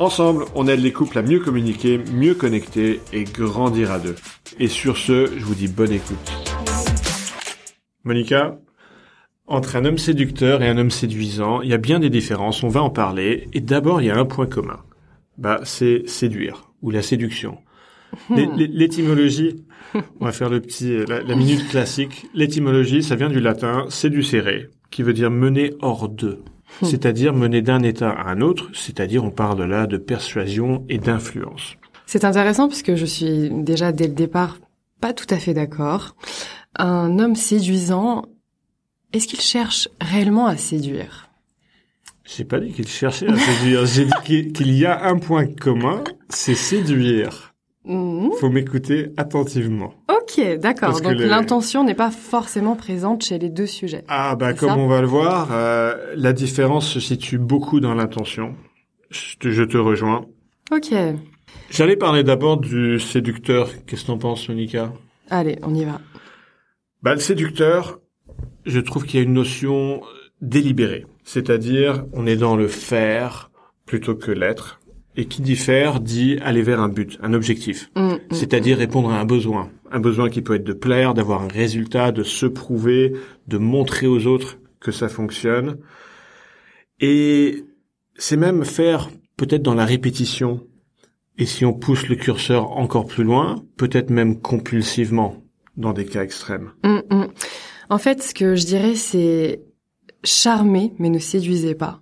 Ensemble, 0.00 0.46
on 0.54 0.66
aide 0.66 0.80
les 0.80 0.92
couples 0.92 1.18
à 1.18 1.22
mieux 1.22 1.40
communiquer, 1.40 1.98
mieux 1.98 2.32
connecter 2.32 3.02
et 3.12 3.24
grandir 3.24 3.92
à 3.92 3.98
deux. 3.98 4.14
Et 4.58 4.66
sur 4.66 4.96
ce, 4.96 5.26
je 5.26 5.44
vous 5.44 5.54
dis 5.54 5.68
bonne 5.68 5.92
écoute. 5.92 6.16
Monica, 8.04 8.58
entre 9.46 9.76
un 9.76 9.84
homme 9.84 9.98
séducteur 9.98 10.62
et 10.62 10.68
un 10.68 10.78
homme 10.78 10.90
séduisant, 10.90 11.60
il 11.60 11.68
y 11.68 11.74
a 11.74 11.76
bien 11.76 11.98
des 11.98 12.08
différences, 12.08 12.62
on 12.62 12.68
va 12.68 12.82
en 12.82 12.88
parler. 12.88 13.48
Et 13.52 13.60
d'abord, 13.60 14.00
il 14.00 14.06
y 14.06 14.10
a 14.10 14.16
un 14.16 14.24
point 14.24 14.46
commun. 14.46 14.80
Bah, 15.36 15.60
c'est 15.64 16.08
séduire, 16.08 16.72
ou 16.80 16.90
la 16.90 17.02
séduction. 17.02 17.58
L'étymologie, 18.30 19.66
on 20.18 20.24
va 20.24 20.32
faire 20.32 20.48
le 20.48 20.62
petit, 20.62 20.96
la, 21.06 21.20
la 21.22 21.36
minute 21.36 21.68
classique. 21.68 22.24
L'étymologie, 22.32 23.02
ça 23.02 23.16
vient 23.16 23.28
du 23.28 23.38
latin 23.38 23.84
séducere, 23.90 24.68
qui 24.90 25.02
veut 25.02 25.12
dire 25.12 25.30
mener 25.30 25.74
hors 25.82 26.08
d'eux. 26.08 26.42
Hmm. 26.80 26.86
c'est-à-dire 26.86 27.34
mener 27.34 27.62
d'un 27.62 27.82
état 27.82 28.10
à 28.10 28.30
un 28.30 28.40
autre, 28.40 28.70
c'est-à-dire 28.72 29.24
on 29.24 29.30
parle 29.30 29.62
là 29.64 29.86
de 29.86 29.96
persuasion 29.96 30.84
et 30.88 30.98
d'influence. 30.98 31.76
C'est 32.06 32.24
intéressant 32.24 32.68
puisque 32.68 32.94
je 32.94 33.04
suis 33.04 33.50
déjà 33.50 33.92
dès 33.92 34.08
le 34.08 34.14
départ 34.14 34.58
pas 35.00 35.12
tout 35.12 35.26
à 35.30 35.38
fait 35.38 35.54
d'accord. 35.54 36.14
Un 36.76 37.18
homme 37.18 37.34
séduisant, 37.34 38.26
est-ce 39.12 39.26
qu'il 39.26 39.40
cherche 39.40 39.88
réellement 40.00 40.46
à 40.46 40.56
séduire? 40.56 41.30
J'ai 42.24 42.44
pas 42.44 42.60
dit 42.60 42.72
qu'il 42.72 42.86
cherchait 42.86 43.26
à 43.26 43.36
séduire, 43.36 43.86
j'ai 43.86 44.04
dit 44.04 44.52
qu'il 44.52 44.72
y 44.72 44.86
a 44.86 45.06
un 45.06 45.18
point 45.18 45.46
commun, 45.46 46.04
c'est 46.28 46.54
séduire. 46.54 47.49
Mmh. 47.84 48.32
Faut 48.38 48.50
m'écouter 48.50 49.12
attentivement. 49.16 49.94
Ok, 50.08 50.58
d'accord. 50.58 51.00
Donc 51.00 51.14
l'intention 51.18 51.82
n'est 51.82 51.94
pas 51.94 52.10
forcément 52.10 52.76
présente 52.76 53.24
chez 53.24 53.38
les 53.38 53.48
deux 53.48 53.66
sujets. 53.66 54.04
Ah 54.08 54.36
bah 54.36 54.52
comme 54.52 54.78
on 54.78 54.86
va 54.86 55.00
le 55.00 55.06
voir, 55.06 55.48
euh, 55.52 56.12
la 56.14 56.32
différence 56.32 56.86
se 56.86 57.00
situe 57.00 57.38
beaucoup 57.38 57.80
dans 57.80 57.94
l'intention. 57.94 58.54
Je 59.10 59.36
te, 59.38 59.50
je 59.50 59.64
te 59.64 59.78
rejoins. 59.78 60.26
Ok. 60.70 60.94
J'allais 61.70 61.96
parler 61.96 62.22
d'abord 62.22 62.58
du 62.58 63.00
séducteur. 63.00 63.70
Qu'est-ce 63.86 64.02
que 64.02 64.06
t'en 64.08 64.18
penses, 64.18 64.48
Monica? 64.48 64.92
Allez, 65.30 65.58
on 65.62 65.74
y 65.74 65.84
va. 65.84 66.00
Bah 67.02 67.14
le 67.14 67.20
séducteur, 67.20 67.98
je 68.66 68.78
trouve 68.78 69.06
qu'il 69.06 69.18
y 69.18 69.22
a 69.22 69.26
une 69.26 69.32
notion 69.32 70.02
délibérée. 70.42 71.06
C'est-à-dire, 71.24 72.04
on 72.12 72.26
est 72.26 72.36
dans 72.36 72.56
le 72.56 72.68
faire 72.68 73.50
plutôt 73.86 74.14
que 74.14 74.30
l'être. 74.30 74.79
Et 75.16 75.26
qui 75.26 75.42
dit 75.42 75.56
faire 75.56 76.00
dit 76.00 76.38
aller 76.42 76.62
vers 76.62 76.80
un 76.80 76.88
but, 76.88 77.18
un 77.22 77.34
objectif. 77.34 77.90
Mm, 77.96 78.00
mm, 78.00 78.18
C'est-à-dire 78.30 78.76
mm. 78.76 78.80
répondre 78.80 79.10
à 79.10 79.20
un 79.20 79.24
besoin. 79.24 79.70
Un 79.90 80.00
besoin 80.00 80.30
qui 80.30 80.40
peut 80.40 80.54
être 80.54 80.64
de 80.64 80.72
plaire, 80.72 81.14
d'avoir 81.14 81.42
un 81.42 81.48
résultat, 81.48 82.12
de 82.12 82.22
se 82.22 82.46
prouver, 82.46 83.14
de 83.48 83.58
montrer 83.58 84.06
aux 84.06 84.26
autres 84.26 84.58
que 84.78 84.92
ça 84.92 85.08
fonctionne. 85.08 85.78
Et 87.00 87.64
c'est 88.16 88.36
même 88.36 88.64
faire 88.64 89.10
peut-être 89.36 89.62
dans 89.62 89.74
la 89.74 89.84
répétition. 89.84 90.66
Et 91.38 91.46
si 91.46 91.64
on 91.64 91.72
pousse 91.72 92.08
le 92.08 92.16
curseur 92.16 92.72
encore 92.72 93.06
plus 93.06 93.24
loin, 93.24 93.64
peut-être 93.76 94.10
même 94.10 94.40
compulsivement 94.40 95.42
dans 95.76 95.92
des 95.92 96.04
cas 96.04 96.22
extrêmes. 96.22 96.72
En 97.88 97.98
fait, 97.98 98.22
ce 98.22 98.34
que 98.34 98.54
je 98.54 98.64
dirais, 98.64 98.94
c'est 98.94 99.62
charmer, 100.22 100.92
mais 100.98 101.10
ne 101.10 101.18
séduisez 101.18 101.74
pas. 101.74 102.00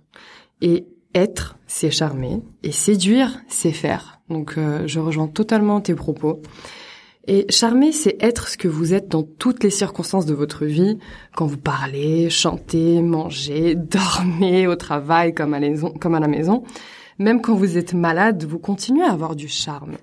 Et 0.61 0.85
être, 1.15 1.57
c'est 1.67 1.91
charmer, 1.91 2.41
et 2.63 2.71
séduire, 2.71 3.39
c'est 3.47 3.71
faire. 3.71 4.21
Donc 4.29 4.57
euh, 4.57 4.83
je 4.87 4.99
rejoins 4.99 5.27
totalement 5.27 5.81
tes 5.81 5.95
propos. 5.95 6.41
Et 7.27 7.45
charmer, 7.49 7.91
c'est 7.91 8.17
être 8.21 8.47
ce 8.47 8.57
que 8.57 8.67
vous 8.67 8.93
êtes 8.93 9.07
dans 9.07 9.23
toutes 9.23 9.63
les 9.63 9.69
circonstances 9.69 10.25
de 10.25 10.33
votre 10.33 10.65
vie, 10.65 10.97
quand 11.35 11.45
vous 11.45 11.57
parlez, 11.57 12.29
chantez, 12.29 13.01
mangez, 13.01 13.75
dormez 13.75 14.67
au 14.67 14.75
travail 14.75 15.33
comme 15.33 15.53
à, 15.53 15.59
comme 15.99 16.15
à 16.15 16.19
la 16.19 16.27
maison. 16.27 16.63
Même 17.19 17.41
quand 17.41 17.53
vous 17.53 17.77
êtes 17.77 17.93
malade, 17.93 18.45
vous 18.45 18.59
continuez 18.59 19.03
à 19.03 19.11
avoir 19.11 19.35
du 19.35 19.47
charme. 19.47 19.97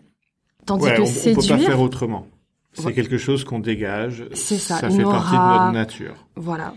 Tandis 0.67 0.89
que 0.97 1.05
séduire... 1.05 1.39
On 1.39 1.43
peut 1.43 1.65
pas 1.65 1.71
faire 1.71 1.81
autrement. 1.81 2.27
C'est 2.75 2.93
quelque 2.93 3.17
chose 3.17 3.43
qu'on 3.45 3.59
dégage. 3.59 4.27
C'est 4.35 4.59
ça. 4.59 4.77
Ça 4.77 4.91
fait 4.91 5.03
partie 5.03 5.33
de 5.33 5.37
notre 5.37 5.73
nature. 5.73 6.27
Voilà. 6.37 6.75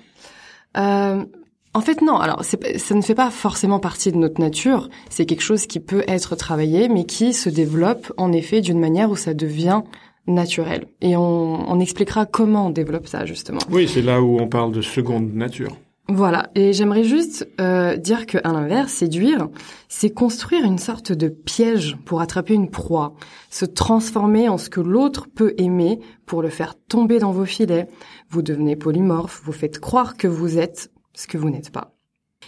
Euh, 0.78 1.25
en 1.74 1.81
fait, 1.81 2.02
non. 2.02 2.18
Alors, 2.18 2.44
ça 2.44 2.96
ne 2.96 3.02
fait 3.02 3.16
pas 3.16 3.30
forcément 3.30 3.80
partie 3.80 4.12
de 4.12 4.18
notre 4.18 4.41
nature. 4.41 4.90
C'est 5.09 5.25
quelque 5.25 5.44
chose 5.44 5.68
qui 5.68 5.80
peut 5.80 6.03
être 6.07 6.35
travaillé, 6.35 6.90
mais 6.90 7.03
qui 7.03 7.34
se 7.34 7.50
développe 7.50 8.12
en 8.18 8.31
effet 8.31 8.62
d'une 8.62 8.80
manière 8.80 9.12
où 9.12 9.16
ça 9.16 9.34
devient 9.34 9.81
naturel. 10.28 10.85
Et 11.02 11.16
on, 11.16 11.69
on 11.69 11.80
expliquera 11.80 12.25
comment 12.25 12.68
on 12.68 12.69
développe 12.69 13.07
ça 13.07 13.25
justement. 13.25 13.59
Oui, 13.69 13.88
c'est 13.88 14.02
là 14.02 14.22
où 14.22 14.40
on 14.40 14.47
parle 14.47 14.72
de 14.72 14.81
seconde 14.81 15.34
nature. 15.34 15.75
Voilà. 16.12 16.50
Et 16.56 16.74
j'aimerais 16.74 17.03
juste 17.03 17.47
euh, 17.62 17.96
dire 17.96 18.25
qu'à 18.25 18.41
l'inverse, 18.44 18.91
séduire, 18.91 19.47
c'est 19.90 20.09
construire 20.09 20.66
une 20.66 20.80
sorte 20.80 21.12
de 21.12 21.28
piège 21.28 21.97
pour 22.03 22.19
attraper 22.19 22.56
une 22.56 22.72
proie, 22.72 23.13
se 23.51 23.66
transformer 23.66 24.50
en 24.50 24.57
ce 24.57 24.72
que 24.72 24.81
l'autre 24.81 25.28
peut 25.34 25.53
aimer 25.59 26.00
pour 26.25 26.41
le 26.41 26.50
faire 26.50 26.74
tomber 26.88 27.19
dans 27.19 27.31
vos 27.31 27.46
filets. 27.46 27.88
Vous 28.30 28.41
devenez 28.41 28.75
polymorphe, 28.75 29.41
vous 29.46 29.51
faites 29.51 29.80
croire 29.80 30.18
que 30.18 30.28
vous 30.28 30.57
êtes 30.57 30.90
ce 31.19 31.28
que 31.28 31.38
vous 31.38 31.50
n'êtes 31.50 31.72
pas. 31.72 31.94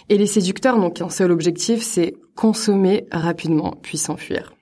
Et 0.08 0.16
les 0.16 0.26
séducteurs 0.26 0.78
n'ont 0.78 0.90
qu'un 0.90 1.10
seul 1.10 1.30
objectif, 1.30 1.82
c'est 1.82 2.14
consommer 2.34 3.06
rapidement, 3.12 3.74
puis 3.82 3.98
s'enfuir. 3.98 4.54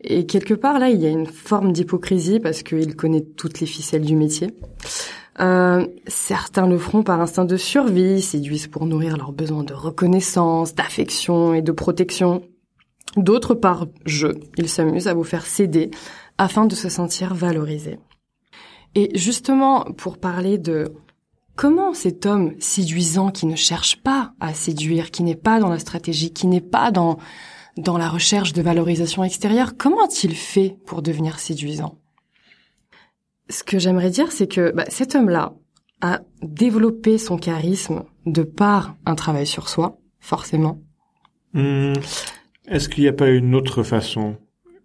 Et 0.00 0.26
quelque 0.26 0.54
part, 0.54 0.78
là, 0.78 0.90
il 0.90 1.00
y 1.00 1.06
a 1.06 1.10
une 1.10 1.26
forme 1.26 1.72
d'hypocrisie 1.72 2.40
parce 2.40 2.62
qu'ils 2.62 2.96
connaissent 2.96 3.34
toutes 3.36 3.60
les 3.60 3.66
ficelles 3.66 4.04
du 4.04 4.16
métier. 4.16 4.48
Euh, 5.40 5.86
certains 6.08 6.66
le 6.66 6.78
feront 6.78 7.04
par 7.04 7.20
instinct 7.20 7.44
de 7.44 7.56
survie, 7.56 8.20
séduisent 8.22 8.66
pour 8.66 8.86
nourrir 8.86 9.16
leurs 9.16 9.32
besoins 9.32 9.62
de 9.62 9.74
reconnaissance, 9.74 10.74
d'affection 10.74 11.54
et 11.54 11.62
de 11.62 11.72
protection. 11.72 12.42
D'autres 13.16 13.54
par 13.54 13.86
jeu, 14.04 14.34
ils 14.56 14.68
s'amusent 14.68 15.08
à 15.08 15.14
vous 15.14 15.24
faire 15.24 15.46
céder 15.46 15.90
afin 16.38 16.66
de 16.66 16.74
se 16.74 16.88
sentir 16.88 17.34
valorisés. 17.34 17.98
Et 18.96 19.16
justement, 19.16 19.84
pour 19.96 20.18
parler 20.18 20.58
de 20.58 20.92
Comment 21.58 21.92
cet 21.92 22.24
homme 22.24 22.54
séduisant 22.60 23.32
qui 23.32 23.44
ne 23.44 23.56
cherche 23.56 24.00
pas 24.00 24.32
à 24.38 24.54
séduire, 24.54 25.10
qui 25.10 25.24
n'est 25.24 25.34
pas 25.34 25.58
dans 25.58 25.70
la 25.70 25.80
stratégie, 25.80 26.32
qui 26.32 26.46
n'est 26.46 26.60
pas 26.60 26.92
dans 26.92 27.18
dans 27.76 27.98
la 27.98 28.08
recherche 28.08 28.52
de 28.52 28.62
valorisation 28.62 29.24
extérieure, 29.24 29.72
comment 29.76 30.04
a-t-il 30.04 30.36
fait 30.36 30.76
pour 30.86 31.02
devenir 31.02 31.40
séduisant? 31.40 31.98
Ce 33.50 33.64
que 33.64 33.80
j'aimerais 33.80 34.10
dire, 34.10 34.30
c'est 34.30 34.46
que 34.46 34.70
bah, 34.70 34.84
cet 34.86 35.16
homme-là 35.16 35.52
a 36.00 36.20
développé 36.42 37.18
son 37.18 37.38
charisme 37.38 38.04
de 38.24 38.44
par 38.44 38.94
un 39.04 39.16
travail 39.16 39.46
sur 39.46 39.68
soi, 39.68 39.98
forcément. 40.20 40.80
Hmm. 41.54 41.94
Est-ce 42.68 42.88
qu'il 42.88 43.02
n'y 43.02 43.08
a 43.08 43.12
pas 43.12 43.30
une 43.30 43.56
autre 43.56 43.82
façon? 43.82 44.36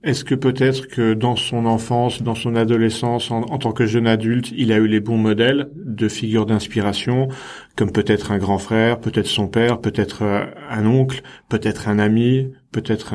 Est-ce 0.04 0.26
que 0.26 0.36
peut-être 0.36 0.88
que 0.88 1.14
dans 1.14 1.38
son 1.38 1.66
enfance, 1.66 2.22
dans 2.22 2.36
son 2.36 2.56
adolescence, 2.56 3.32
en, 3.32 3.58
tant 3.58 3.72
que 3.72 3.86
jeune 3.86 4.06
adulte, 4.06 4.52
il 4.56 4.74
a 4.74 4.78
eu 4.78 4.88
les 4.88 5.00
bons 5.00 5.18
modèles 5.18 5.70
de 5.76 6.10
figures 6.10 6.46
d'inspiration, 6.46 7.30
comme 7.78 7.92
peut-être 7.92 8.32
un 8.32 8.38
grand 8.38 8.58
frère, 8.58 9.00
peut-être 9.00 9.28
son 9.28 9.48
père, 9.48 9.80
peut-être 9.80 10.24
euh, 10.24 10.46
un 10.70 10.86
oncle, 10.86 11.22
peut-être 11.48 11.88
un 11.88 12.00
ami, 12.00 12.52
peut-être 12.72 13.14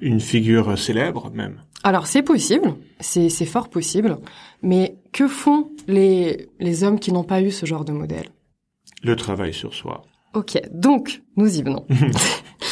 une 0.00 0.20
figure 0.20 0.78
célèbre 0.78 1.32
même? 1.34 1.60
Alors 1.82 2.06
c'est 2.06 2.22
possible, 2.22 2.74
c'est 3.00 3.28
fort 3.44 3.68
possible, 3.68 4.18
mais 4.62 4.98
que 5.12 5.26
font 5.26 5.70
les, 5.88 6.48
les 6.60 6.84
hommes 6.84 7.00
qui 7.00 7.12
n'ont 7.12 7.24
pas 7.24 7.42
eu 7.42 7.50
ce 7.50 7.66
genre 7.66 7.84
de 7.84 7.92
modèle? 7.92 8.28
Le 9.02 9.16
travail 9.16 9.52
sur 9.52 9.74
soi. 9.74 10.02
Ok, 10.34 10.60
donc 10.72 11.22
nous 11.36 11.58
y 11.58 11.62
venons. 11.62 11.84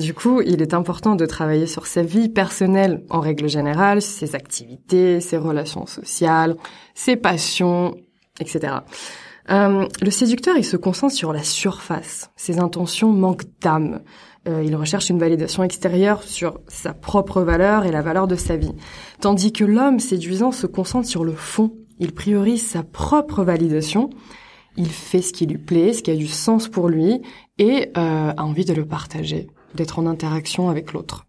Du 0.00 0.14
coup, 0.14 0.40
il 0.40 0.62
est 0.62 0.72
important 0.72 1.14
de 1.14 1.26
travailler 1.26 1.66
sur 1.66 1.86
sa 1.86 2.02
vie 2.02 2.30
personnelle 2.30 3.04
en 3.10 3.20
règle 3.20 3.48
générale, 3.48 4.00
ses 4.00 4.34
activités, 4.34 5.20
ses 5.20 5.36
relations 5.36 5.84
sociales, 5.84 6.56
ses 6.94 7.16
passions, 7.16 7.94
etc. 8.40 8.76
Euh, 9.50 9.86
le 10.00 10.10
séducteur, 10.10 10.56
il 10.56 10.64
se 10.64 10.78
concentre 10.78 11.14
sur 11.14 11.34
la 11.34 11.42
surface. 11.42 12.30
Ses 12.34 12.60
intentions 12.60 13.12
manquent 13.12 13.44
d'âme. 13.60 14.00
Euh, 14.48 14.62
il 14.64 14.74
recherche 14.74 15.10
une 15.10 15.18
validation 15.18 15.62
extérieure 15.64 16.22
sur 16.22 16.60
sa 16.66 16.94
propre 16.94 17.42
valeur 17.42 17.84
et 17.84 17.92
la 17.92 18.00
valeur 18.00 18.26
de 18.26 18.36
sa 18.36 18.56
vie. 18.56 18.74
Tandis 19.20 19.52
que 19.52 19.64
l'homme 19.64 20.00
séduisant 20.00 20.50
se 20.50 20.66
concentre 20.66 21.08
sur 21.08 21.24
le 21.24 21.34
fond. 21.34 21.74
Il 21.98 22.12
priorise 22.12 22.66
sa 22.66 22.82
propre 22.82 23.44
validation. 23.44 24.08
Il 24.78 24.88
fait 24.88 25.20
ce 25.20 25.34
qui 25.34 25.44
lui 25.44 25.58
plaît, 25.58 25.92
ce 25.92 26.02
qui 26.02 26.10
a 26.10 26.16
du 26.16 26.28
sens 26.28 26.68
pour 26.68 26.88
lui, 26.88 27.20
et 27.58 27.90
euh, 27.98 28.32
a 28.34 28.42
envie 28.42 28.64
de 28.64 28.72
le 28.72 28.86
partager 28.86 29.48
d'être 29.74 29.98
en 29.98 30.06
interaction 30.06 30.68
avec 30.68 30.92
l'autre. 30.92 31.26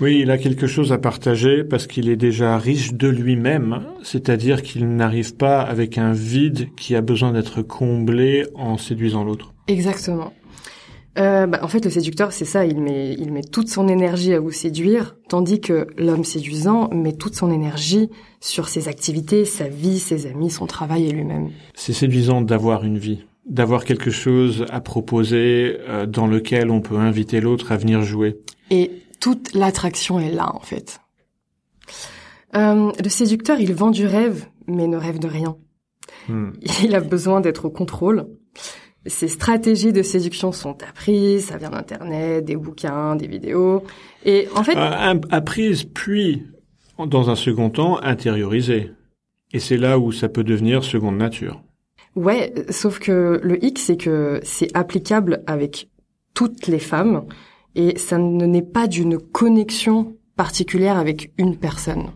Oui, 0.00 0.18
il 0.20 0.30
a 0.30 0.38
quelque 0.38 0.66
chose 0.66 0.92
à 0.92 0.98
partager 0.98 1.62
parce 1.62 1.86
qu'il 1.86 2.08
est 2.08 2.16
déjà 2.16 2.58
riche 2.58 2.94
de 2.94 3.06
lui-même, 3.06 3.82
c'est-à-dire 4.02 4.62
qu'il 4.62 4.88
n'arrive 4.96 5.36
pas 5.36 5.60
avec 5.60 5.98
un 5.98 6.12
vide 6.12 6.68
qui 6.76 6.96
a 6.96 7.00
besoin 7.00 7.32
d'être 7.32 7.62
comblé 7.62 8.46
en 8.54 8.76
séduisant 8.76 9.22
l'autre. 9.22 9.54
Exactement. 9.68 10.32
Euh, 11.16 11.46
bah, 11.46 11.60
en 11.62 11.68
fait, 11.68 11.84
le 11.84 11.92
séducteur, 11.92 12.32
c'est 12.32 12.44
ça, 12.44 12.64
il 12.64 12.80
met, 12.80 13.14
il 13.14 13.32
met 13.32 13.42
toute 13.42 13.68
son 13.68 13.86
énergie 13.86 14.34
à 14.34 14.40
vous 14.40 14.50
séduire, 14.50 15.16
tandis 15.28 15.60
que 15.60 15.86
l'homme 15.96 16.24
séduisant 16.24 16.90
met 16.92 17.12
toute 17.12 17.36
son 17.36 17.52
énergie 17.52 18.10
sur 18.40 18.68
ses 18.68 18.88
activités, 18.88 19.44
sa 19.44 19.68
vie, 19.68 20.00
ses 20.00 20.26
amis, 20.26 20.50
son 20.50 20.66
travail 20.66 21.06
et 21.06 21.12
lui-même. 21.12 21.50
C'est 21.74 21.92
séduisant 21.92 22.40
d'avoir 22.40 22.84
une 22.84 22.98
vie, 22.98 23.24
d'avoir 23.46 23.84
quelque 23.84 24.10
chose 24.10 24.64
à 24.70 24.80
proposer 24.80 25.78
euh, 25.88 26.06
dans 26.06 26.26
lequel 26.26 26.70
on 26.70 26.80
peut 26.80 26.96
inviter 26.96 27.40
l'autre 27.40 27.72
à 27.72 27.76
venir 27.76 28.02
jouer. 28.02 28.38
Et 28.70 28.90
toute 29.20 29.54
l'attraction 29.54 30.18
est 30.18 30.30
là, 30.30 30.54
en 30.54 30.60
fait. 30.60 31.00
Euh, 32.56 32.92
le 33.02 33.08
séducteur, 33.08 33.58
il 33.60 33.74
vend 33.74 33.90
du 33.90 34.06
rêve, 34.06 34.46
mais 34.66 34.86
ne 34.86 34.96
rêve 34.96 35.18
de 35.18 35.28
rien. 35.28 35.56
Hmm. 36.28 36.50
Il 36.82 36.94
a 36.94 37.00
besoin 37.00 37.40
d'être 37.40 37.66
au 37.66 37.70
contrôle. 37.70 38.26
Ses 39.06 39.28
stratégies 39.28 39.92
de 39.92 40.02
séduction 40.02 40.50
sont 40.50 40.82
apprises, 40.82 41.46
ça 41.46 41.58
vient 41.58 41.70
d'internet, 41.70 42.44
des 42.44 42.56
bouquins, 42.56 43.16
des 43.16 43.26
vidéos. 43.26 43.84
Et 44.24 44.48
en 44.56 44.64
fait, 44.64 44.76
euh, 44.76 45.20
apprises 45.30 45.84
puis 45.84 46.42
dans 46.98 47.28
un 47.28 47.36
second 47.36 47.68
temps 47.68 48.02
intériorisées. 48.02 48.92
Et 49.52 49.58
c'est 49.58 49.76
là 49.76 49.98
où 49.98 50.10
ça 50.10 50.30
peut 50.30 50.44
devenir 50.44 50.84
seconde 50.84 51.18
nature. 51.18 51.62
Ouais, 52.16 52.52
sauf 52.70 52.98
que 52.98 53.40
le 53.42 53.64
X, 53.64 53.82
c'est 53.82 53.96
que 53.96 54.40
c'est 54.44 54.74
applicable 54.74 55.42
avec 55.46 55.88
toutes 56.32 56.66
les 56.66 56.78
femmes 56.78 57.24
et 57.74 57.98
ça 57.98 58.18
ne 58.18 58.46
n'est 58.46 58.62
pas 58.62 58.86
d'une 58.86 59.18
connexion 59.18 60.16
particulière 60.36 60.96
avec 60.96 61.32
une 61.38 61.56
personne. 61.56 62.12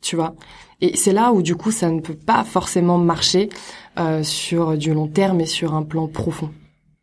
Tu 0.00 0.16
vois 0.16 0.34
Et 0.80 0.96
c'est 0.96 1.12
là 1.12 1.32
où 1.32 1.42
du 1.42 1.56
coup 1.56 1.70
ça 1.70 1.90
ne 1.90 2.00
peut 2.00 2.16
pas 2.16 2.44
forcément 2.44 2.98
marcher 2.98 3.48
euh, 3.98 4.22
sur 4.22 4.76
du 4.76 4.92
long 4.92 5.08
terme 5.08 5.40
et 5.40 5.46
sur 5.46 5.74
un 5.74 5.82
plan 5.82 6.08
profond. 6.08 6.50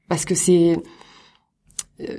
Parce 0.07 0.25
que 0.25 0.35
c'est 0.35 0.77
euh, 2.01 2.17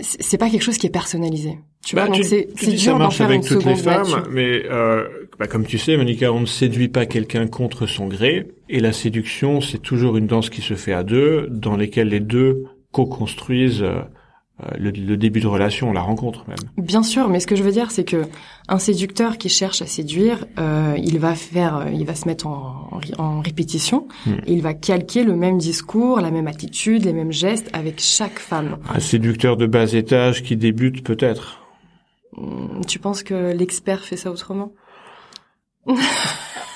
c'est 0.00 0.38
pas 0.38 0.50
quelque 0.50 0.62
chose 0.62 0.78
qui 0.78 0.86
est 0.86 0.90
personnalisé. 0.90 1.58
Tu 1.84 1.96
vois, 1.96 2.06
bah, 2.06 2.14
c'est 2.22 2.48
dur 2.54 2.92
ça 2.92 2.94
marche 2.98 3.20
avec 3.20 3.44
toutes 3.44 3.64
les 3.64 3.76
femmes, 3.76 4.24
mais 4.30 4.62
euh, 4.70 5.23
bah, 5.38 5.46
comme 5.46 5.66
tu 5.66 5.78
sais, 5.78 5.96
Monica, 5.96 6.32
on 6.32 6.40
ne 6.40 6.46
séduit 6.46 6.88
pas 6.88 7.06
quelqu'un 7.06 7.46
contre 7.46 7.86
son 7.86 8.06
gré, 8.06 8.48
et 8.68 8.80
la 8.80 8.92
séduction, 8.92 9.60
c'est 9.60 9.78
toujours 9.78 10.16
une 10.16 10.26
danse 10.26 10.50
qui 10.50 10.62
se 10.62 10.74
fait 10.74 10.92
à 10.92 11.02
deux, 11.02 11.48
dans 11.50 11.76
lesquelles 11.76 12.08
les 12.08 12.20
deux 12.20 12.64
co-construisent 12.92 13.82
euh, 13.82 14.02
euh, 14.62 14.68
le, 14.78 15.16
début 15.16 15.40
de 15.40 15.48
relation, 15.48 15.92
la 15.92 16.00
rencontre 16.00 16.44
même. 16.46 16.56
Bien 16.78 17.02
sûr, 17.02 17.28
mais 17.28 17.40
ce 17.40 17.48
que 17.48 17.56
je 17.56 17.64
veux 17.64 17.72
dire, 17.72 17.90
c'est 17.90 18.04
que 18.04 18.22
un 18.68 18.78
séducteur 18.78 19.36
qui 19.36 19.48
cherche 19.48 19.82
à 19.82 19.86
séduire, 19.86 20.46
euh, 20.60 20.94
il 20.96 21.18
va 21.18 21.34
faire, 21.34 21.88
il 21.92 22.06
va 22.06 22.14
se 22.14 22.28
mettre 22.28 22.46
en, 22.46 22.88
en, 23.18 23.40
répétition, 23.40 24.06
hmm. 24.26 24.34
il 24.46 24.62
va 24.62 24.72
calquer 24.72 25.24
le 25.24 25.34
même 25.34 25.58
discours, 25.58 26.20
la 26.20 26.30
même 26.30 26.46
attitude, 26.46 27.04
les 27.04 27.12
mêmes 27.12 27.32
gestes 27.32 27.68
avec 27.72 28.00
chaque 28.00 28.38
femme. 28.38 28.78
Un 28.94 29.00
séducteur 29.00 29.56
de 29.56 29.66
bas 29.66 29.92
étage 29.92 30.44
qui 30.44 30.56
débute 30.56 31.02
peut-être. 31.02 31.64
Hmm, 32.36 32.82
tu 32.86 33.00
penses 33.00 33.24
que 33.24 33.52
l'expert 33.52 34.04
fait 34.04 34.16
ça 34.16 34.30
autrement? 34.30 34.72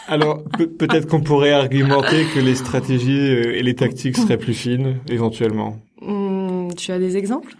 Alors 0.08 0.42
peut-être 0.78 1.06
qu'on 1.06 1.20
pourrait 1.20 1.52
argumenter 1.52 2.24
que 2.34 2.40
les 2.40 2.54
stratégies 2.54 3.18
et 3.18 3.62
les 3.62 3.74
tactiques 3.74 4.16
seraient 4.16 4.38
plus 4.38 4.54
fines, 4.54 5.00
éventuellement. 5.10 5.76
Hmm, 6.00 6.68
tu 6.76 6.92
as 6.92 6.98
des 6.98 7.18
exemples? 7.18 7.54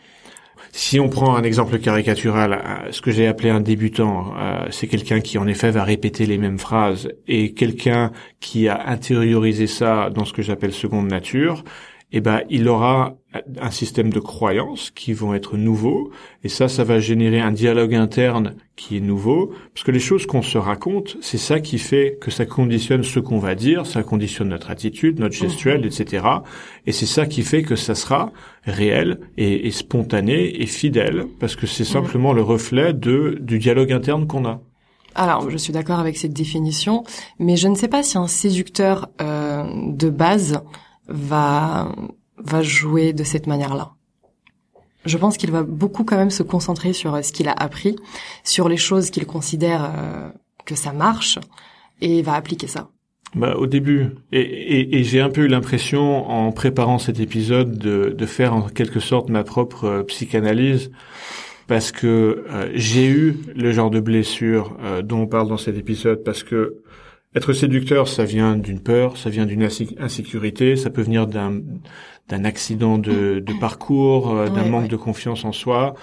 Si 0.72 1.00
on 1.00 1.08
prend 1.08 1.36
un 1.36 1.42
exemple 1.42 1.78
caricatural, 1.78 2.52
euh, 2.52 2.92
ce 2.92 3.02
que 3.02 3.10
j'ai 3.10 3.26
appelé 3.26 3.50
un 3.50 3.60
débutant, 3.60 4.32
euh, 4.38 4.66
c'est 4.70 4.86
quelqu'un 4.86 5.20
qui 5.20 5.36
en 5.36 5.46
effet 5.46 5.70
va 5.70 5.84
répéter 5.84 6.24
les 6.24 6.38
mêmes 6.38 6.58
phrases 6.58 7.08
et 7.26 7.52
quelqu'un 7.52 8.12
qui 8.40 8.68
a 8.68 8.88
intériorisé 8.88 9.66
ça 9.66 10.08
dans 10.10 10.24
ce 10.24 10.32
que 10.32 10.42
j'appelle 10.42 10.72
seconde 10.72 11.08
nature, 11.08 11.64
eh 12.12 12.20
ben 12.20 12.42
il 12.48 12.68
aura 12.68 13.18
un 13.60 13.70
système 13.70 14.10
de 14.10 14.20
croyances 14.20 14.90
qui 14.90 15.12
vont 15.12 15.34
être 15.34 15.56
nouveaux. 15.56 16.10
Et 16.44 16.48
ça 16.48 16.69
ça 16.69 16.84
va 16.84 16.98
générer 16.98 17.40
un 17.40 17.52
dialogue 17.52 17.94
interne 17.94 18.54
qui 18.75 18.96
est 18.96 19.00
nouveau. 19.00 19.52
Parce 19.75 19.84
que 19.84 19.90
les 19.90 20.00
choses 20.00 20.26
qu'on 20.26 20.42
se 20.42 20.56
raconte 20.56 21.19
c'est 21.20 21.38
ça 21.38 21.60
qui 21.60 21.78
fait 21.78 22.19
que 22.20 22.30
ça 22.30 22.46
conditionne 22.46 23.04
ce 23.04 23.20
qu'on 23.20 23.38
va 23.38 23.54
dire 23.54 23.84
ça 23.86 24.02
conditionne 24.02 24.48
notre 24.48 24.70
attitude 24.70 25.20
notre 25.20 25.34
gestuelle 25.34 25.84
etc 25.84 26.26
et 26.86 26.92
c'est 26.92 27.06
ça 27.06 27.26
qui 27.26 27.42
fait 27.42 27.62
que 27.62 27.76
ça 27.76 27.94
sera 27.94 28.32
réel 28.64 29.20
et, 29.36 29.70
spontané 29.70 30.62
et 30.62 30.66
fidèle. 30.66 31.26
Parce 31.38 31.56
que 31.56 31.66
c'est 31.66 31.84
simplement 31.84 32.32
le 32.32 32.42
reflet 32.42 32.92
de 32.92 33.38
du 33.40 33.58
dialogue 33.58 33.92
interne 33.92 34.26
qu'on 34.26 34.46
a. 34.46 34.60
Alors, 35.14 35.50
je 35.50 35.56
suis 35.56 35.72
d'accord 35.72 35.98
avec 35.98 36.16
cette 36.16 36.32
définition, 36.32 37.02
mais 37.38 37.56
je 37.56 37.66
ne 37.66 37.74
sais 37.74 37.88
pas 37.88 38.02
si 38.02 38.16
un 38.19 38.28
séducteur 38.28 39.08
euh, 39.20 39.64
de 39.88 40.10
base 40.10 40.60
va 41.08 41.92
va 42.43 42.62
jouer 42.62 43.12
de 43.12 43.25
cette 43.25 43.46
manière-là. 43.46 43.93
Je 45.05 45.17
pense 45.17 45.37
qu'il 45.37 45.50
va 45.50 45.62
beaucoup 45.62 46.05
quand 46.05 46.17
même 46.17 46.31
se 46.31 46.43
concentrer 46.43 46.93
sur 46.93 47.14
euh, 47.14 47.23
ce 47.23 47.32
qu'il 47.32 47.49
a 47.49 47.52
appris, 47.52 47.96
sur 48.44 48.69
les 48.69 48.76
choses 48.76 49.11
qu'il 49.11 49.26
considère 49.26 49.85
euh, 49.85 50.29
que 50.67 50.75
ça 50.75 50.93
marche, 50.93 51.38
et 52.00 52.23
va 52.23 52.35
appliquer 52.35 52.67
ça. 52.67 52.90
Bah, 53.35 53.56
au 53.56 53.67
début, 53.67 54.06
et, 54.32 55.02
j'ai 55.02 55.20
un 55.20 55.29
peu 55.29 55.43
eu 55.43 55.49
l'impression 55.49 56.29
en 56.31 56.50
préparant 56.52 56.99
cet 56.99 57.20
épisode 57.20 57.79
de, 57.79 58.14
de, 58.17 58.26
faire 58.26 58.55
en 58.55 58.62
quelque 58.62 59.00
sorte 59.00 59.29
ma 59.29 59.44
propre 59.44 59.84
euh, 59.84 60.02
psychanalyse, 60.02 60.91
parce 61.67 61.93
que 61.93 62.46
j'ai 62.73 63.06
eu 63.06 63.37
le 63.55 63.73
genre 63.73 63.91
de 63.91 64.00
blessure 64.00 64.75
dont 65.05 65.20
on 65.20 65.26
parle 65.26 65.49
dans 65.49 65.58
cet 65.58 65.76
épisode, 65.76 66.25
parce 66.25 66.43
que 66.43 66.81
être 67.34 67.52
séducteur, 67.52 68.08
ça 68.08 68.25
vient 68.25 68.56
d'une 68.56 68.80
peur, 68.80 69.16
ça 69.16 69.30
vient 69.30 69.46
d'une 69.46 69.62
insécurité, 69.98 70.76
ça 70.76 70.90
peut 70.90 71.02
venir 71.02 71.26
d'un 71.26 71.60
d'un 72.28 72.44
accident 72.44 72.98
de, 72.98 73.40
de 73.40 73.52
parcours, 73.58 74.30
euh, 74.30 74.48
d'un 74.48 74.66
manque 74.66 74.88
de 74.88 74.96
confiance 74.96 75.44
en 75.44 75.52
soi. 75.52 75.94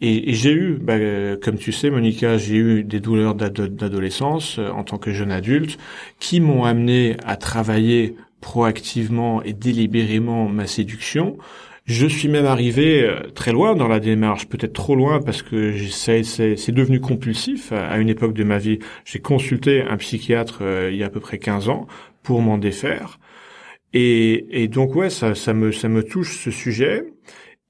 Et, 0.00 0.30
et 0.30 0.32
j'ai 0.34 0.52
eu, 0.52 0.78
bah, 0.80 0.94
comme 1.42 1.56
tu 1.56 1.72
sais, 1.72 1.90
Monica, 1.90 2.36
j'ai 2.38 2.56
eu 2.56 2.84
des 2.84 3.00
douleurs 3.00 3.34
d'adolescence 3.34 4.58
euh, 4.58 4.70
en 4.70 4.82
tant 4.82 4.98
que 4.98 5.12
jeune 5.12 5.30
adulte 5.30 5.78
qui 6.18 6.40
m'ont 6.40 6.64
amené 6.64 7.16
à 7.24 7.36
travailler 7.36 8.16
proactivement 8.40 9.42
et 9.42 9.52
délibérément 9.52 10.48
ma 10.48 10.66
séduction. 10.66 11.36
Je 11.84 12.06
suis 12.06 12.28
même 12.28 12.46
arrivé 12.46 13.02
euh, 13.02 13.28
très 13.34 13.52
loin 13.52 13.74
dans 13.74 13.88
la 13.88 14.00
démarche, 14.00 14.46
peut-être 14.48 14.72
trop 14.72 14.96
loin 14.96 15.20
parce 15.20 15.42
que 15.42 15.76
c'est 15.90 16.72
devenu 16.72 17.00
compulsif 17.00 17.72
à 17.72 17.98
une 17.98 18.08
époque 18.08 18.32
de 18.32 18.44
ma 18.44 18.58
vie. 18.58 18.78
J'ai 19.04 19.20
consulté 19.20 19.82
un 19.82 19.96
psychiatre 19.98 20.62
il 20.90 20.96
y 20.96 21.02
a 21.02 21.06
à 21.06 21.10
peu 21.10 21.20
près 21.20 21.38
15 21.38 21.68
ans 21.68 21.86
pour 22.22 22.40
m'en 22.40 22.58
défaire. 22.58 23.18
Et, 23.92 24.62
et, 24.62 24.68
donc 24.68 24.96
ouais, 24.96 25.08
ça, 25.08 25.34
ça 25.36 25.54
me 25.54 25.70
ça 25.70 25.88
me 25.88 26.02
touche 26.02 26.38
ce 26.38 26.50
sujet. 26.50 27.04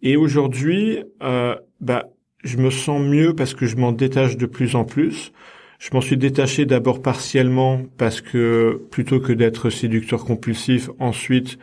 Et 0.03 0.17
aujourd'hui, 0.17 1.03
euh, 1.23 1.55
bah, 1.81 2.11
je 2.45 2.59
me 2.59 2.71
sens 2.71 3.01
mieux 3.01 3.35
parce 3.35 3.55
que 3.55 3.67
je 3.67 3.77
m'en 3.77 3.93
détache 3.93 4.37
de 4.37 4.47
plus 4.47 4.75
en 4.75 4.85
plus. 4.85 5.33
Je 5.79 5.91
m'en 5.93 6.03
suis 6.03 6.17
détaché 6.17 6.67
d'abord 6.67 7.03
partiellement 7.03 7.83
parce 7.99 8.21
que 8.21 8.83
plutôt 8.91 9.19
que 9.19 9.33
d'être 9.33 9.71
séducteur 9.71 10.25
compulsif, 10.25 10.91
ensuite 10.99 11.59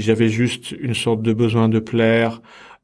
j'avais 0.00 0.28
juste 0.28 0.72
une 0.72 0.94
sorte 0.94 1.22
de 1.22 1.32
besoin 1.32 1.68
de 1.68 1.78
plaire, 1.78 2.40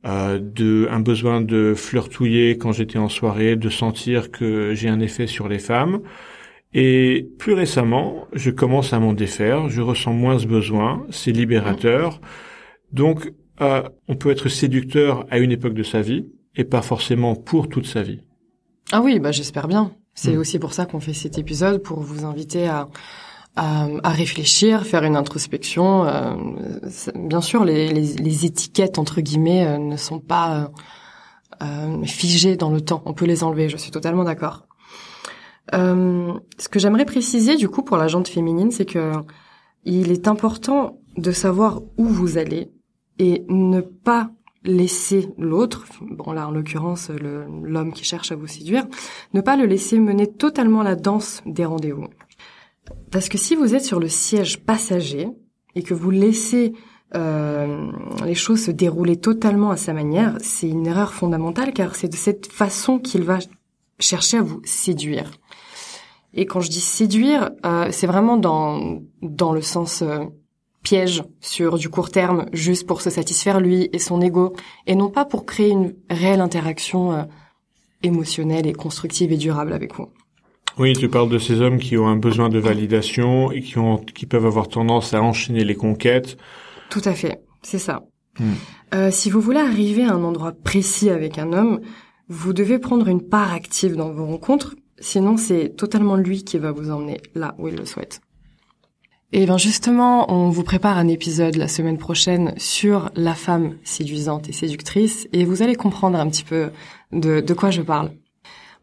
euh, 0.06 0.38
de 0.38 0.86
un 0.90 1.00
besoin 1.00 1.40
de 1.40 1.74
flirtouiller 1.74 2.58
quand 2.58 2.72
j'étais 2.72 2.98
en 2.98 3.08
soirée, 3.08 3.56
de 3.56 3.68
sentir 3.70 4.30
que 4.30 4.74
j'ai 4.74 4.88
un 4.88 5.00
effet 5.00 5.26
sur 5.26 5.48
les 5.48 5.58
femmes. 5.58 6.00
Et 6.74 7.28
plus 7.38 7.52
récemment, 7.52 8.26
je 8.32 8.50
commence 8.50 8.92
à 8.92 8.98
m'en 8.98 9.12
défaire, 9.12 9.68
je 9.68 9.80
ressens 9.80 10.12
moins 10.12 10.38
ce 10.38 10.46
besoin, 10.46 11.06
c'est 11.10 11.30
libérateur. 11.30 12.20
Donc, 12.92 13.32
euh, 13.60 13.82
on 14.08 14.16
peut 14.16 14.30
être 14.30 14.48
séducteur 14.48 15.24
à 15.30 15.38
une 15.38 15.52
époque 15.52 15.74
de 15.74 15.84
sa 15.84 16.00
vie 16.00 16.26
et 16.56 16.64
pas 16.64 16.82
forcément 16.82 17.36
pour 17.36 17.68
toute 17.68 17.86
sa 17.86 18.02
vie. 18.02 18.20
Ah 18.92 19.00
oui, 19.00 19.20
bah 19.20 19.32
j'espère 19.32 19.68
bien. 19.68 19.92
C'est 20.14 20.36
hmm. 20.36 20.40
aussi 20.40 20.58
pour 20.58 20.72
ça 20.72 20.86
qu'on 20.86 21.00
fait 21.00 21.12
cet 21.12 21.38
épisode, 21.38 21.82
pour 21.82 22.00
vous 22.00 22.24
inviter 22.24 22.66
à, 22.66 22.88
à, 23.56 24.10
réfléchir, 24.10 24.84
faire 24.84 25.04
une 25.04 25.16
introspection. 25.16 26.04
Euh, 26.06 26.34
bien 27.14 27.40
sûr, 27.40 27.64
les, 27.64 28.44
étiquettes 28.44 28.98
entre 28.98 29.20
guillemets 29.20 29.66
euh, 29.66 29.78
ne 29.78 29.96
sont 29.96 30.18
pas 30.18 30.70
euh, 31.62 32.04
figées 32.04 32.56
dans 32.56 32.70
le 32.70 32.80
temps. 32.80 33.02
On 33.04 33.14
peut 33.14 33.26
les 33.26 33.44
enlever. 33.44 33.68
Je 33.68 33.76
suis 33.76 33.90
totalement 33.90 34.24
d'accord. 34.24 34.66
Ce 35.72 36.68
que 36.68 36.78
j'aimerais 36.78 37.04
préciser 37.04 37.56
du 37.56 37.68
coup 37.68 37.82
pour 37.82 37.96
la 37.96 38.06
jante 38.06 38.28
féminine, 38.28 38.70
c'est 38.70 38.84
que 38.84 39.12
il 39.84 40.12
est 40.12 40.28
important 40.28 41.00
de 41.16 41.32
savoir 41.32 41.80
où 41.96 42.04
vous 42.04 42.38
allez 42.38 42.70
et 43.18 43.44
ne 43.48 43.80
pas 43.80 44.30
laisser 44.62 45.28
l'autre, 45.36 45.84
bon 46.00 46.32
là 46.32 46.48
en 46.48 46.50
l'occurrence 46.50 47.10
l'homme 47.10 47.92
qui 47.92 48.04
cherche 48.04 48.30
à 48.30 48.36
vous 48.36 48.46
séduire, 48.46 48.86
ne 49.32 49.40
pas 49.40 49.56
le 49.56 49.66
laisser 49.66 49.98
mener 49.98 50.26
totalement 50.26 50.82
la 50.82 50.96
danse 50.96 51.42
des 51.44 51.64
rendez-vous. 51.64 52.08
Parce 53.10 53.28
que 53.28 53.38
si 53.38 53.54
vous 53.54 53.74
êtes 53.74 53.84
sur 53.84 54.00
le 54.00 54.08
siège 54.08 54.64
passager 54.64 55.28
et 55.74 55.82
que 55.82 55.94
vous 55.94 56.10
laissez 56.10 56.72
euh, 57.14 57.90
les 58.24 58.34
choses 58.34 58.64
se 58.64 58.70
déroulaient 58.70 59.16
totalement 59.16 59.70
à 59.70 59.76
sa 59.76 59.92
manière, 59.92 60.36
c'est 60.40 60.68
une 60.68 60.86
erreur 60.86 61.14
fondamentale 61.14 61.72
car 61.72 61.94
c'est 61.94 62.08
de 62.08 62.16
cette 62.16 62.46
façon 62.46 62.98
qu'il 62.98 63.22
va 63.22 63.38
chercher 64.00 64.38
à 64.38 64.42
vous 64.42 64.60
séduire. 64.64 65.30
Et 66.34 66.46
quand 66.46 66.60
je 66.60 66.70
dis 66.70 66.80
séduire, 66.80 67.50
euh, 67.64 67.88
c'est 67.92 68.08
vraiment 68.08 68.36
dans 68.36 69.00
dans 69.22 69.52
le 69.52 69.62
sens 69.62 70.02
euh, 70.02 70.24
piège 70.82 71.22
sur 71.40 71.78
du 71.78 71.88
court 71.88 72.10
terme, 72.10 72.46
juste 72.52 72.86
pour 72.86 73.00
se 73.00 73.10
satisfaire 73.10 73.60
lui 73.60 73.88
et 73.92 73.98
son 73.98 74.20
ego, 74.20 74.54
et 74.86 74.94
non 74.96 75.10
pas 75.10 75.24
pour 75.24 75.46
créer 75.46 75.70
une 75.70 75.94
réelle 76.10 76.40
interaction 76.40 77.12
euh, 77.12 77.22
émotionnelle 78.02 78.66
et 78.66 78.72
constructive 78.72 79.32
et 79.32 79.36
durable 79.36 79.72
avec 79.72 79.94
vous. 79.94 80.08
Oui, 80.78 80.92
tu 80.94 81.08
parles 81.08 81.28
de 81.28 81.38
ces 81.38 81.60
hommes 81.60 81.78
qui 81.78 81.96
ont 81.96 82.06
un 82.06 82.16
besoin 82.16 82.48
de 82.48 82.58
validation 82.58 83.52
et 83.52 83.60
qui 83.60 83.78
ont 83.78 83.98
qui 83.98 84.26
peuvent 84.26 84.46
avoir 84.46 84.68
tendance 84.68 85.14
à 85.14 85.22
enchaîner 85.22 85.64
les 85.64 85.76
conquêtes. 85.76 86.36
Tout 86.90 87.02
à 87.04 87.12
fait, 87.12 87.42
c'est 87.62 87.78
ça. 87.78 88.02
Hmm. 88.40 89.10
si 89.12 89.30
vous 89.30 89.40
voulez 89.40 89.60
arriver 89.60 90.02
à 90.02 90.12
un 90.12 90.24
endroit 90.24 90.50
précis 90.50 91.08
avec 91.08 91.38
un 91.38 91.52
homme, 91.52 91.80
vous 92.28 92.52
devez 92.52 92.80
prendre 92.80 93.06
une 93.06 93.22
part 93.22 93.52
active 93.52 93.94
dans 93.94 94.10
vos 94.10 94.26
rencontres 94.26 94.74
Sinon, 94.98 95.36
c'est 95.36 95.70
totalement 95.76 96.16
lui 96.16 96.44
qui 96.44 96.58
va 96.58 96.72
vous 96.72 96.90
emmener 96.90 97.20
là 97.34 97.54
où 97.58 97.68
il 97.68 97.76
le 97.76 97.84
souhaite. 97.84 98.20
Et 99.32 99.46
bien 99.46 99.58
justement, 99.58 100.32
on 100.32 100.48
vous 100.48 100.62
prépare 100.62 100.96
un 100.96 101.08
épisode 101.08 101.56
la 101.56 101.66
semaine 101.66 101.98
prochaine 101.98 102.54
sur 102.56 103.10
la 103.16 103.34
femme 103.34 103.76
séduisante 103.82 104.48
et 104.48 104.52
séductrice, 104.52 105.26
et 105.32 105.44
vous 105.44 105.62
allez 105.62 105.74
comprendre 105.74 106.18
un 106.18 106.28
petit 106.28 106.44
peu 106.44 106.70
de, 107.10 107.40
de 107.40 107.54
quoi 107.54 107.70
je 107.70 107.82
parle. 107.82 108.12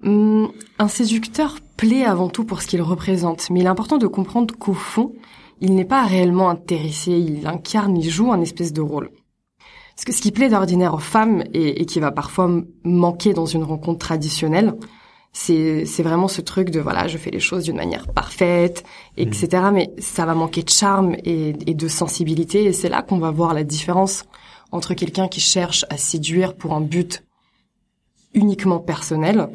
Hum, 0.04 0.52
un 0.78 0.88
séducteur 0.90 1.58
plaît 1.82 2.06
avant 2.06 2.30
tout 2.30 2.46
pour 2.46 2.62
ce 2.62 2.68
qu'il 2.68 2.82
représente, 2.84 3.50
mais 3.50 3.62
il 3.62 3.66
est 3.66 3.70
important 3.70 3.98
de 3.98 4.06
comprendre 4.06 4.56
qu'au 4.56 4.76
fond, 4.76 5.14
il 5.62 5.74
n'est 5.74 5.84
pas 5.84 6.06
réellement 6.06 6.50
intéressé, 6.50 7.12
il 7.12 7.48
incarne, 7.48 7.98
il 7.98 8.08
joue 8.08 8.32
un 8.32 8.40
espèce 8.40 8.72
de 8.72 8.82
rôle. 8.82 9.10
Parce 9.96 10.06
que 10.06 10.12
ce 10.12 10.22
qui 10.22 10.32
plaît 10.32 10.50
d'ordinaire 10.50 10.94
aux 10.94 11.00
femmes 11.00 11.44
et, 11.56 11.82
et 11.82 11.86
qui 11.88 12.00
va 12.00 12.12
parfois 12.12 12.52
manquer 12.84 13.34
dans 13.34 13.48
une 13.48 13.64
rencontre 13.64 13.98
traditionnelle, 13.98 14.76
c'est 15.34 16.04
vraiment 16.04 16.28
ce 16.28 16.42
truc 16.42 16.70
de 16.70 16.82
voilà 16.82 17.08
je 17.08 17.18
fais 17.18 17.32
les 17.32 17.40
choses 17.40 17.64
d'une 17.64 17.78
manière 17.78 18.12
parfaite 18.12 18.84
etc 19.16 19.48
mmh. 19.64 19.72
mais 19.72 19.94
ça 19.98 20.26
va 20.26 20.36
manquer 20.36 20.62
de 20.62 20.70
charme 20.70 21.16
et, 21.24 21.56
et 21.68 21.74
de 21.74 21.88
sensibilité 21.88 22.66
et 22.66 22.74
c'est 22.74 22.90
là 22.90 23.02
qu'on 23.02 23.18
va 23.18 23.32
voir 23.32 23.54
la 23.54 23.64
différence 23.64 24.26
entre 24.74 24.94
quelqu'un 24.94 25.30
qui 25.30 25.40
cherche 25.40 25.86
à 25.90 25.96
séduire 25.96 26.54
pour 26.54 26.74
un 26.74 26.82
but 26.82 27.24
uniquement 28.34 28.80
personnel 28.80 29.48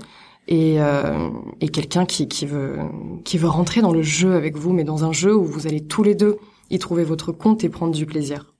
et, 0.49 0.81
euh, 0.81 1.31
et 1.61 1.69
quelqu'un 1.69 2.07
qui, 2.07 2.29
qui 2.29 2.47
veut 2.47 2.79
qui 3.25 3.39
veut 3.39 3.49
rentrer 3.49 3.81
dans 3.81 3.93
le 3.93 4.03
jeu 4.03 4.35
avec 4.35 4.57
vous 4.57 4.73
mais 4.73 4.85
dans 4.85 5.05
un 5.05 5.13
jeu 5.13 5.35
où 5.35 5.45
vous 5.45 5.67
allez 5.67 5.85
tous 5.85 6.03
les 6.03 6.15
deux 6.15 6.39
y 6.71 6.79
trouver 6.79 7.05
votre 7.05 7.33
compte 7.33 7.65
et 7.65 7.69
prendre 7.69 7.95
du 7.95 8.07
plaisir 8.07 8.55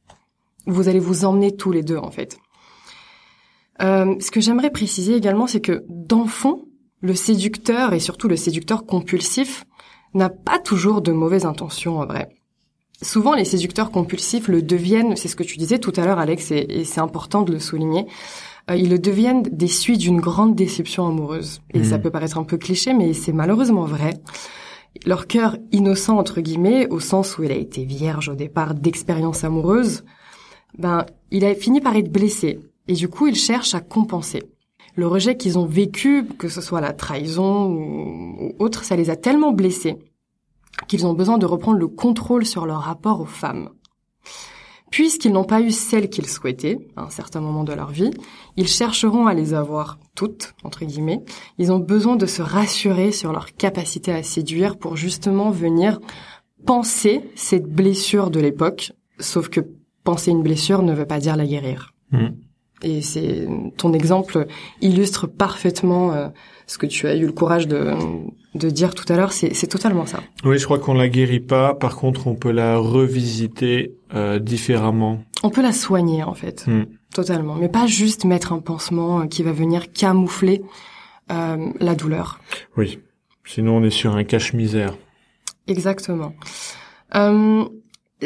vous 0.67 0.89
allez 0.89 0.99
vous 0.99 1.25
emmener 1.25 1.55
tous 1.55 1.71
les 1.71 1.83
deux 1.83 1.97
en 1.97 2.11
fait 2.11 2.39
euh, 3.83 4.15
ce 4.21 4.31
que 4.31 4.41
j'aimerais 4.41 4.71
préciser 4.71 5.15
également 5.15 5.47
c'est 5.47 5.61
que 5.61 5.85
dans 5.89 6.23
le 6.23 6.29
fond 6.29 6.67
le 7.01 7.15
séducteur, 7.15 7.93
et 7.93 8.01
surtout 8.01 8.29
le 8.29 8.37
séducteur 8.37 8.87
compulsif, 8.87 9.65
n'a 10.15 10.29
pas 10.29 10.59
toujours 10.59 11.03
de 11.03 11.13
mauvaises 11.13 11.45
intentions 11.45 11.99
en 11.99 12.07
vrai. 12.07 12.31
Souvent, 13.03 13.35
les 13.35 13.45
séducteurs 13.45 13.91
compulsifs 13.91 14.49
le 14.49 14.63
deviennent, 14.63 15.17
c'est 15.17 15.29
ce 15.29 15.37
que 15.37 15.43
tu 15.43 15.59
disais 15.59 15.79
tout 15.79 15.93
à 15.97 16.07
l'heure 16.07 16.19
Alex, 16.19 16.51
et, 16.51 16.85
c'est 16.85 17.01
important 17.01 17.43
de 17.43 17.53
le 17.53 17.59
souligner, 17.59 18.07
euh, 18.71 18.77
ils 18.77 18.91
le 18.91 18.99
deviennent 18.99 19.43
des 19.43 19.69
suites 19.69 20.01
d'une 20.01 20.21
grande 20.21 20.55
déception 20.55 21.07
amoureuse. 21.07 21.61
Et 21.75 21.85
ça 21.85 21.99
mmh. 21.99 22.03
peut 22.03 22.11
paraître 22.11 22.39
un 22.39 22.45
peu 22.45 22.57
cliché, 22.57 22.95
mais 22.95 23.13
c'est 23.13 23.33
malheureusement 23.33 23.85
vrai. 23.85 24.15
Leur 25.05 25.27
cœur 25.27 25.57
innocent, 25.73 26.17
entre 26.17 26.41
guillemets, 26.41 26.89
au 26.89 27.01
sens 27.01 27.39
où 27.39 27.43
il 27.45 27.53
a 27.53 27.57
été 27.57 27.85
vierge 27.85 28.29
au 28.29 28.35
départ 28.35 28.75
d'expériences 28.75 29.45
amoureuses, 29.45 30.05
ben, 30.79 31.05
il 31.31 31.45
a 31.45 31.55
fini 31.55 31.81
par 31.81 31.97
être 31.97 32.11
blessé. 32.11 32.61
Et 32.89 32.95
du 32.95 33.09
coup, 33.09 33.27
il 33.27 33.37
cherche 33.37 33.75
à 33.75 33.81
compenser 33.81 34.43
le 34.97 35.07
rejet 35.07 35.37
qu'ils 35.37 35.59
ont 35.59 35.67
vécu, 35.67 36.25
que 36.39 36.49
ce 36.49 36.61
soit 36.61 36.81
la 36.81 36.93
trahison 36.93 37.67
ou, 37.69 38.55
autre, 38.59 38.83
ça 38.83 38.97
les 38.97 39.11
a 39.11 39.17
tellement 39.17 39.53
blessés 39.53 39.99
qu'ils 40.89 41.07
ont 41.07 41.15
besoin 41.15 41.39
de 41.39 41.47
reprendre 41.47 41.79
le 41.79 41.87
contrôle 41.87 42.45
sur 42.45 42.67
leur 42.67 42.81
rapport 42.81 43.21
aux 43.21 43.27
femmes. 43.27 43.71
Puisqu'ils 44.91 45.33
n'ont 45.33 45.45
pas 45.45 45.61
eu 45.61 45.71
celles 45.71 46.09
qu'ils 46.09 46.29
souhaitaient 46.29 46.79
à 46.97 47.03
un 47.03 47.11
certain 47.11 47.41
moment 47.41 47.65
de 47.65 47.73
leur 47.73 47.91
vie, 47.91 48.11
ils 48.57 48.69
chercheront 48.69 49.27
à 49.27 49.35
les 49.35 49.53
avoir 49.53 49.99
toutes, 50.15 50.55
entre 50.63 50.85
guillemets. 50.85 51.23
Ils 51.59 51.73
ont 51.73 51.79
besoin 51.79 52.17
de 52.17 52.27
se 52.27 52.43
rassurer 52.43 53.13
sur 53.13 53.33
leur 53.33 53.55
capacité 53.55 54.13
à 54.13 54.23
séduire 54.23 54.79
pour 54.79 54.97
justement 54.97 55.51
venir 55.51 55.99
penser 56.65 57.23
cette 57.35 57.67
blessure 57.67 58.31
de 58.31 58.41
l'époque, 58.41 58.93
sauf 59.19 59.49
que 59.49 59.61
penser 60.05 60.31
une 60.31 60.43
blessure 60.43 60.83
ne 60.83 60.95
veut 60.95 61.07
pas 61.07 61.19
dire 61.19 61.37
la 61.37 61.47
guérir. 61.47 61.93
Mmh. 62.13 62.29
Et 62.83 63.01
c'est 63.01 63.47
ton 63.79 63.93
exemple 63.93 64.47
illustre 64.81 65.27
parfaitement 65.27 66.13
euh, 66.13 66.29
ce 66.67 66.79
que 66.79 66.87
tu 66.87 67.07
as 67.07 67.15
eu 67.17 67.25
le 67.25 67.33
courage 67.33 67.67
de, 67.67 67.95
de 68.55 68.71
dire 68.71 68.95
tout 68.95 69.11
à 69.11 69.17
l'heure. 69.17 69.33
C'est 69.33 69.67
totalement 69.67 70.07
ça. 70.07 70.21
Oui, 70.45 70.59
je 70.59 70.65
crois 70.65 70.79
qu'on 70.79 70.95
la 70.95 71.09
guérit 71.09 71.41
pas. 71.41 71.75
Par 71.75 71.97
contre, 71.97 72.27
on 72.27 72.35
peut 72.35 72.51
la 72.51 72.77
revisiter 72.77 73.95
euh, 74.15 74.39
différemment. 74.39 75.23
On 75.43 75.51
peut 75.51 75.63
la 75.63 75.73
soigner 75.73 76.23
en 76.23 76.35
fait, 76.35 76.67
hmm. 76.67 76.85
totalement, 77.15 77.55
mais 77.55 77.69
pas 77.69 77.87
juste 77.87 78.25
mettre 78.25 78.53
un 78.53 78.59
pansement 78.59 79.21
euh, 79.21 79.27
qui 79.27 79.43
va 79.43 79.53
venir 79.53 79.93
camoufler 79.93 80.63
euh, 81.31 81.69
la 81.81 81.95
douleur. 81.95 82.41
Oui. 82.77 82.99
Sinon, 83.45 83.77
on 83.77 83.85
est 83.85 83.91
sur 83.91 84.17
un 84.17 84.25
cache-misère. 84.25 84.95
Exactement. 85.69 86.35
Euh, 87.15 87.65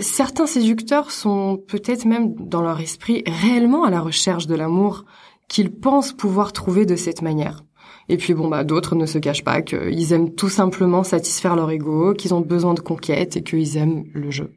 Certains 0.01 0.47
séducteurs 0.47 1.11
sont 1.11 1.61
peut-être 1.67 2.05
même 2.05 2.35
dans 2.35 2.63
leur 2.63 2.81
esprit 2.81 3.25
réellement 3.27 3.85
à 3.85 3.91
la 3.91 4.01
recherche 4.01 4.47
de 4.47 4.55
l'amour 4.55 5.05
qu'ils 5.49 5.73
pensent 5.73 6.13
pouvoir 6.13 6.53
trouver 6.53 6.87
de 6.87 6.95
cette 6.95 7.23
manière. 7.23 7.65
Et 8.09 8.17
puis 8.17 8.35
bon 8.35 8.49
bah 8.49 8.65
d'autres 8.65 8.95
ne 8.95 9.07
se 9.07 9.19
cachent 9.19 9.45
pas 9.45 9.63
qu'ils 9.63 10.13
aiment 10.13 10.35
tout 10.35 10.49
simplement 10.49 11.03
satisfaire 11.03 11.57
leur 11.57 11.71
ego, 11.71 12.15
qu'ils 12.15 12.35
ont 12.35 12.41
besoin 12.41 12.75
de 12.75 12.81
conquête 12.81 13.37
et 13.37 13.43
qu'ils 13.43 13.77
aiment 13.77 14.05
le 14.15 14.31
jeu. 14.31 14.53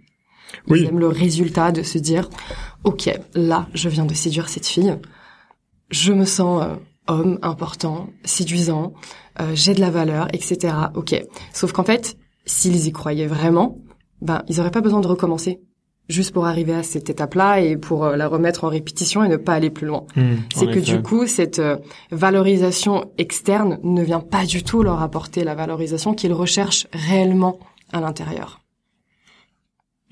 Ils 0.68 0.86
aiment 0.86 1.00
le 1.00 1.08
résultat 1.08 1.72
de 1.72 1.82
se 1.82 1.98
dire 1.98 2.30
OK, 2.84 3.10
là, 3.34 3.68
je 3.74 3.90
viens 3.90 4.06
de 4.06 4.13
séduire 4.13 4.50
cette 4.50 4.68
fille. 4.68 4.98
Je 5.90 6.13
me 6.13 6.25
sens 6.25 6.63
euh, 6.63 6.75
homme 7.08 7.40
important, 7.42 8.10
séduisant, 8.24 8.94
euh, 9.40 9.52
j'ai 9.54 9.74
de 9.74 9.82
la 9.82 9.90
valeur, 9.90 10.28
etc. 10.34 10.75
OK. 10.96 11.16
Sauf 11.54 11.72
qu'en 11.72 11.84
fait, 11.84 12.18
s'ils 12.46 12.88
y 12.88 12.92
croyaient 12.92 13.28
vraiment, 13.28 13.78
ben 14.24 14.44
ils 14.48 14.60
auraient 14.60 14.72
pas 14.72 14.82
besoin 14.82 15.01
de 15.01 15.08
recommencer 15.08 15.60
juste 16.10 16.34
pour 16.34 16.46
arriver 16.46 16.74
à 16.74 16.84
cette 16.84 17.10
étape-là 17.10 17.62
et 17.62 17.77
pour 17.77 18.06
euh, 18.06 18.15
la 18.15 18.27
remettre 18.27 18.63
en 18.63 18.70
répétition 18.70 19.24
et 19.24 19.30
ne 19.30 19.38
pas 19.38 19.53
aller 19.53 19.70
plus 19.70 19.88
loin. 19.88 20.06
Hmm, 20.15 20.36
c'est 20.53 20.68
que 20.68 20.80
du 20.80 21.01
coup, 21.01 21.27
cette 21.27 21.60
euh, 21.60 21.77
valorisation 22.12 23.12
externe 23.18 23.80
ne 23.84 24.03
vient 24.03 24.20
pas 24.20 24.46
du 24.46 24.63
tout 24.63 24.84
leur 24.84 25.01
apporter 25.01 25.44
la 25.44 25.56
valorisation 25.56 26.13
qu'ils 26.13 26.34
recherchent 26.34 26.88
réellement 26.92 27.60
à 27.92 28.01
l'intérieur. 28.01 28.62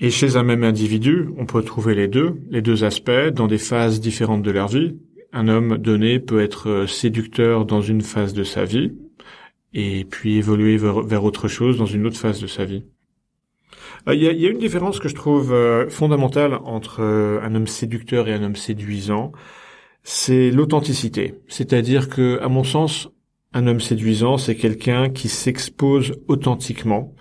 Et 0.00 0.10
chez 0.10 0.36
un 0.36 0.42
même 0.42 0.64
individu, 0.64 1.28
on 1.38 1.46
peut 1.46 1.62
trouver 1.62 1.94
les 1.94 2.08
deux, 2.08 2.40
les 2.50 2.62
deux 2.62 2.84
aspects, 2.84 3.28
dans 3.32 3.46
des 3.46 3.58
phases 3.58 4.00
différentes 4.00 4.42
de 4.42 4.50
leur 4.50 4.68
vie. 4.68 4.96
Un 5.32 5.48
homme 5.48 5.78
donné 5.78 6.18
peut 6.18 6.40
être 6.40 6.68
euh, 6.68 6.86
séducteur 6.86 7.66
dans 7.66 7.82
une 7.82 8.02
phase 8.02 8.32
de 8.32 8.44
sa 8.44 8.64
vie, 8.64 8.92
et 9.74 10.04
puis 10.04 10.36
évoluer 10.36 10.76
vers 10.76 11.24
autre 11.24 11.48
chose 11.48 11.78
dans 11.78 11.86
une 11.86 12.06
autre 12.06 12.18
phase 12.18 12.40
de 12.40 12.46
sa 12.46 12.64
vie. 12.64 12.84
Euh, 14.08 14.14
il 14.14 14.22
y, 14.22 14.28
a, 14.28 14.32
y, 14.32 14.46
a, 14.46 14.50
une 14.50 14.58
différence 14.58 14.98
que 14.98 15.08
je 15.08 15.14
trouve 15.14 15.52
euh, 15.52 15.88
fondamentale 15.88 16.54
entre 16.64 17.00
euh, 17.00 17.40
un 17.42 17.54
homme 17.54 17.66
séducteur 17.66 18.28
et 18.28 18.32
un 18.32 18.42
homme 18.42 18.56
séduisant, 18.56 19.32
c'est 20.02 20.50
l'authenticité. 20.50 21.34
C'est-à-dire 21.48 22.08
que, 22.08 22.40
à 22.42 22.48
mon 22.48 22.64
sens, 22.64 23.10
un 23.52 23.66
homme 23.66 23.80
séduisant, 23.80 24.38
c'est 24.38 24.56
quelqu'un 24.56 25.10
qui 25.10 25.28
s'expose 25.28 26.14
authentiquement, 26.26 27.14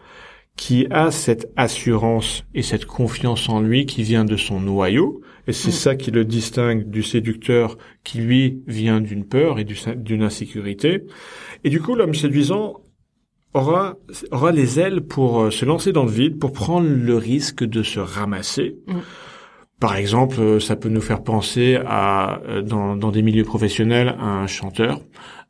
qui 0.56 0.88
a 0.90 1.12
cette 1.12 1.52
assurance 1.56 2.44
et 2.54 2.62
cette 2.62 2.86
confiance 2.86 3.50
en 3.50 3.62
lui 3.62 3.86
qui 3.86 4.04
vient 4.04 4.26
de 4.26 4.38
son 4.38 4.60
noyau, 4.60 5.22
et 5.48 5.54
c'est 5.54 5.70
mm. 5.70 5.72
ça 5.72 5.96
qui 5.96 6.12
le 6.12 6.26
distingue 6.26 6.90
du 6.90 7.04
séducteur 7.04 7.78
qui, 8.04 8.20
lui, 8.20 8.64
vient 8.68 9.02
d'une 9.02 9.26
peur 9.26 9.60
et 9.60 9.66
d'une 9.66 10.24
insécurité. 10.24 11.04
Et 11.64 11.70
du 11.70 11.82
coup, 11.82 11.96
l'homme 11.96 12.16
séduisant 12.16 12.82
aura, 13.54 13.98
aura 14.32 14.52
les 14.52 14.80
ailes 14.80 15.02
pour 15.02 15.42
euh, 15.42 15.52
se 15.52 15.66
lancer 15.66 15.92
dans 15.92 16.06
le 16.06 16.12
vide, 16.12 16.40
pour 16.40 16.54
prendre 16.54 16.88
le 16.88 17.18
risque 17.18 17.64
de 17.64 17.84
se 17.84 18.00
ramasser. 18.00 18.78
Mm. 18.88 18.94
Par 19.80 19.96
exemple, 19.96 20.40
euh, 20.40 20.60
ça 20.60 20.76
peut 20.76 20.90
nous 20.90 21.02
faire 21.02 21.24
penser 21.24 21.80
à, 21.86 22.42
euh, 22.48 22.62
dans, 22.62 22.96
dans 22.96 23.12
des 23.12 23.22
milieux 23.22 23.44
professionnels, 23.44 24.16
à 24.20 24.26
un 24.26 24.48
chanteur, 24.48 25.02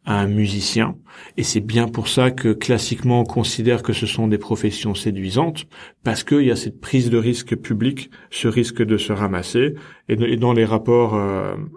à 0.05 0.20
un 0.20 0.27
musicien. 0.27 0.96
Et 1.38 1.43
c'est 1.43 1.60
bien 1.60 1.88
pour 1.88 2.08
ça 2.08 2.31
que 2.31 2.53
classiquement 2.53 3.22
on 3.22 3.24
considère 3.24 3.84
que 3.84 3.93
ce 3.93 4.08
sont 4.08 4.27
des 4.27 4.39
professions 4.39 4.96
séduisantes, 4.96 5.65
parce 6.03 6.24
qu'il 6.24 6.43
y 6.43 6.51
a 6.51 6.55
cette 6.55 6.79
prise 6.79 7.10
de 7.10 7.17
risque 7.17 7.55
public, 7.55 8.10
ce 8.31 8.48
risque 8.48 8.81
de 8.81 8.98
se 8.98 9.13
ramasser. 9.13 9.75
Et, 10.10 10.38
dans 10.38 10.53
les 10.53 10.65
rapports 10.65 11.13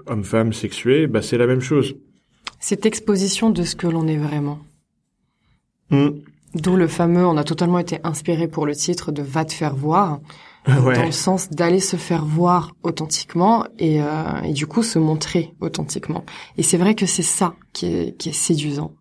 hommes-femmes 0.07 0.54
sexués, 0.54 1.07
bah, 1.07 1.21
c'est 1.21 1.37
la 1.37 1.47
même 1.47 1.61
chose. 1.61 1.97
Cette 2.61 2.87
exposition 2.87 3.50
de 3.50 3.62
ce 3.62 3.76
que 3.76 3.87
l'on 3.87 4.09
est 4.09 4.16
vraiment. 4.16 4.59
Mm. 5.90 6.08
D'où 6.54 6.76
le 6.76 6.86
fameux, 6.86 7.26
on 7.26 7.36
a 7.36 7.44
totalement 7.44 7.78
été 7.78 7.98
inspiré 8.04 8.46
pour 8.46 8.64
le 8.66 8.74
titre 8.74 9.10
de 9.10 9.22
Va 9.22 9.44
te 9.44 9.52
faire 9.52 9.74
voir. 9.74 10.20
Ouais. 10.66 10.94
dans 10.96 11.04
le 11.04 11.12
sens 11.12 11.50
d'aller 11.50 11.78
se 11.78 11.96
faire 11.96 12.24
voir 12.24 12.74
authentiquement 12.82 13.66
et, 13.78 14.00
euh, 14.00 14.40
et 14.44 14.54
du 14.54 14.66
coup 14.66 14.82
se 14.82 14.98
montrer 14.98 15.52
authentiquement. 15.60 16.24
Et 16.56 16.62
c'est 16.62 16.78
vrai 16.78 16.94
que 16.94 17.04
c'est 17.04 17.20
ça 17.20 17.54
qui 17.74 17.84
est, 17.84 18.16
qui 18.16 18.30
est 18.30 18.32
séduisant. 18.32 18.94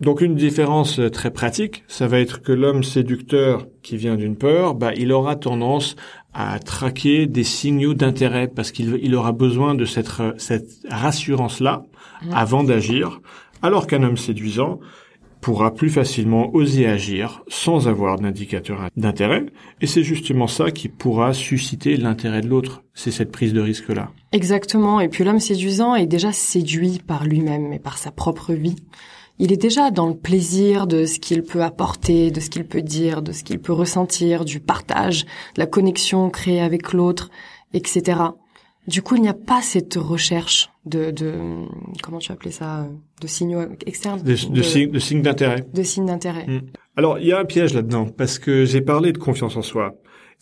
Donc 0.00 0.20
une 0.20 0.34
différence 0.34 0.98
euh, 0.98 1.10
très 1.10 1.30
pratique, 1.30 1.84
ça 1.86 2.06
va 2.06 2.20
être 2.20 2.42
que 2.42 2.52
l'homme 2.52 2.82
séducteur 2.82 3.66
qui 3.82 3.96
vient 3.96 4.16
d'une 4.16 4.36
peur, 4.36 4.74
bah, 4.74 4.92
il 4.96 5.12
aura 5.12 5.36
tendance 5.36 5.96
à 6.34 6.58
traquer 6.58 7.26
des 7.26 7.44
signaux 7.44 7.94
d'intérêt 7.94 8.48
parce 8.48 8.70
qu'il 8.72 8.98
il 9.02 9.14
aura 9.14 9.32
besoin 9.32 9.74
de 9.74 9.84
cette, 9.84 10.20
euh, 10.20 10.32
cette 10.38 10.70
rassurance-là 10.88 11.84
avant 12.32 12.62
d'agir, 12.62 13.20
alors 13.62 13.88
qu'un 13.88 14.04
homme 14.04 14.16
séduisant 14.16 14.78
pourra 15.42 15.74
plus 15.74 15.90
facilement 15.90 16.54
oser 16.54 16.86
agir 16.86 17.42
sans 17.48 17.88
avoir 17.88 18.18
d'indicateur 18.18 18.88
d'intérêt, 18.96 19.44
et 19.80 19.86
c'est 19.86 20.04
justement 20.04 20.46
ça 20.46 20.70
qui 20.70 20.88
pourra 20.88 21.34
susciter 21.34 21.96
l'intérêt 21.96 22.40
de 22.40 22.48
l'autre, 22.48 22.84
c'est 22.94 23.10
cette 23.10 23.32
prise 23.32 23.52
de 23.52 23.60
risque-là. 23.60 24.10
Exactement. 24.30 25.00
Et 25.00 25.08
puis 25.08 25.24
l'homme 25.24 25.40
séduisant 25.40 25.96
est 25.96 26.06
déjà 26.06 26.32
séduit 26.32 27.00
par 27.04 27.24
lui-même 27.24 27.72
et 27.72 27.80
par 27.80 27.98
sa 27.98 28.12
propre 28.12 28.54
vie. 28.54 28.76
Il 29.40 29.52
est 29.52 29.60
déjà 29.60 29.90
dans 29.90 30.06
le 30.06 30.14
plaisir 30.14 30.86
de 30.86 31.04
ce 31.04 31.18
qu'il 31.18 31.42
peut 31.42 31.62
apporter, 31.62 32.30
de 32.30 32.38
ce 32.38 32.48
qu'il 32.48 32.64
peut 32.64 32.82
dire, 32.82 33.20
de 33.20 33.32
ce 33.32 33.42
qu'il 33.42 33.58
peut 33.58 33.72
ressentir, 33.72 34.44
du 34.44 34.60
partage, 34.60 35.24
de 35.56 35.60
la 35.60 35.66
connexion 35.66 36.30
créée 36.30 36.60
avec 36.60 36.92
l'autre, 36.92 37.30
etc. 37.74 38.20
Du 38.88 39.00
coup, 39.02 39.14
il 39.14 39.22
n'y 39.22 39.28
a 39.28 39.34
pas 39.34 39.62
cette 39.62 39.94
recherche 39.94 40.68
de, 40.86 41.10
de 41.12 41.34
comment 42.02 42.18
tu 42.18 42.32
appelais 42.32 42.50
ça, 42.50 42.88
de 43.20 43.26
signaux 43.28 43.60
externes, 43.86 44.20
De, 44.22 44.30
de, 44.32 44.62
signes- 44.62 44.90
de 44.90 44.98
signes 44.98 45.22
d'intérêt. 45.22 45.64
de 45.72 45.82
signes 45.82 46.06
d'intérêt. 46.06 46.46
Mm. 46.48 46.60
Alors, 46.96 47.18
il 47.20 47.26
y 47.26 47.32
a 47.32 47.38
un 47.38 47.44
piège 47.44 47.74
là-dedans, 47.74 48.06
parce 48.06 48.38
que 48.40 48.64
j'ai 48.64 48.80
parlé 48.80 49.12
de 49.12 49.18
confiance 49.18 49.56
en 49.56 49.62
soi. 49.62 49.94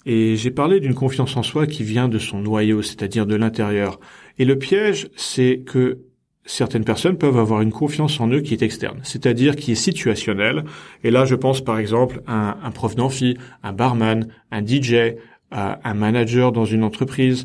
Et 0.06 0.36
j'ai 0.36 0.50
parlé 0.50 0.80
d'une 0.80 0.94
confiance 0.94 1.36
en 1.36 1.42
soi 1.42 1.66
qui 1.66 1.84
vient 1.84 2.08
de 2.08 2.18
son 2.18 2.38
noyau, 2.40 2.80
c'est-à-dire 2.80 3.26
de 3.26 3.34
l'intérieur. 3.34 4.00
Et 4.38 4.46
le 4.46 4.56
piège, 4.56 5.10
c'est 5.16 5.60
que 5.66 5.98
certaines 6.46 6.84
personnes 6.84 7.18
peuvent 7.18 7.36
avoir 7.38 7.60
une 7.60 7.70
confiance 7.70 8.18
en 8.18 8.28
eux 8.28 8.40
qui 8.40 8.54
est 8.54 8.62
externe, 8.62 8.98
c'est-à-dire 9.02 9.54
qui 9.56 9.72
est 9.72 9.74
situationnelle. 9.74 10.64
Et 11.04 11.10
là, 11.10 11.26
je 11.26 11.34
pense 11.34 11.60
par 11.60 11.78
exemple 11.78 12.22
à 12.26 12.52
un, 12.52 12.56
un 12.64 12.70
prof 12.70 12.96
d'amphi, 12.96 13.36
un 13.62 13.74
barman, 13.74 14.26
un 14.50 14.64
DJ, 14.66 15.16
à 15.50 15.80
un 15.88 15.94
manager 15.94 16.50
dans 16.52 16.64
une 16.64 16.82
entreprise, 16.82 17.44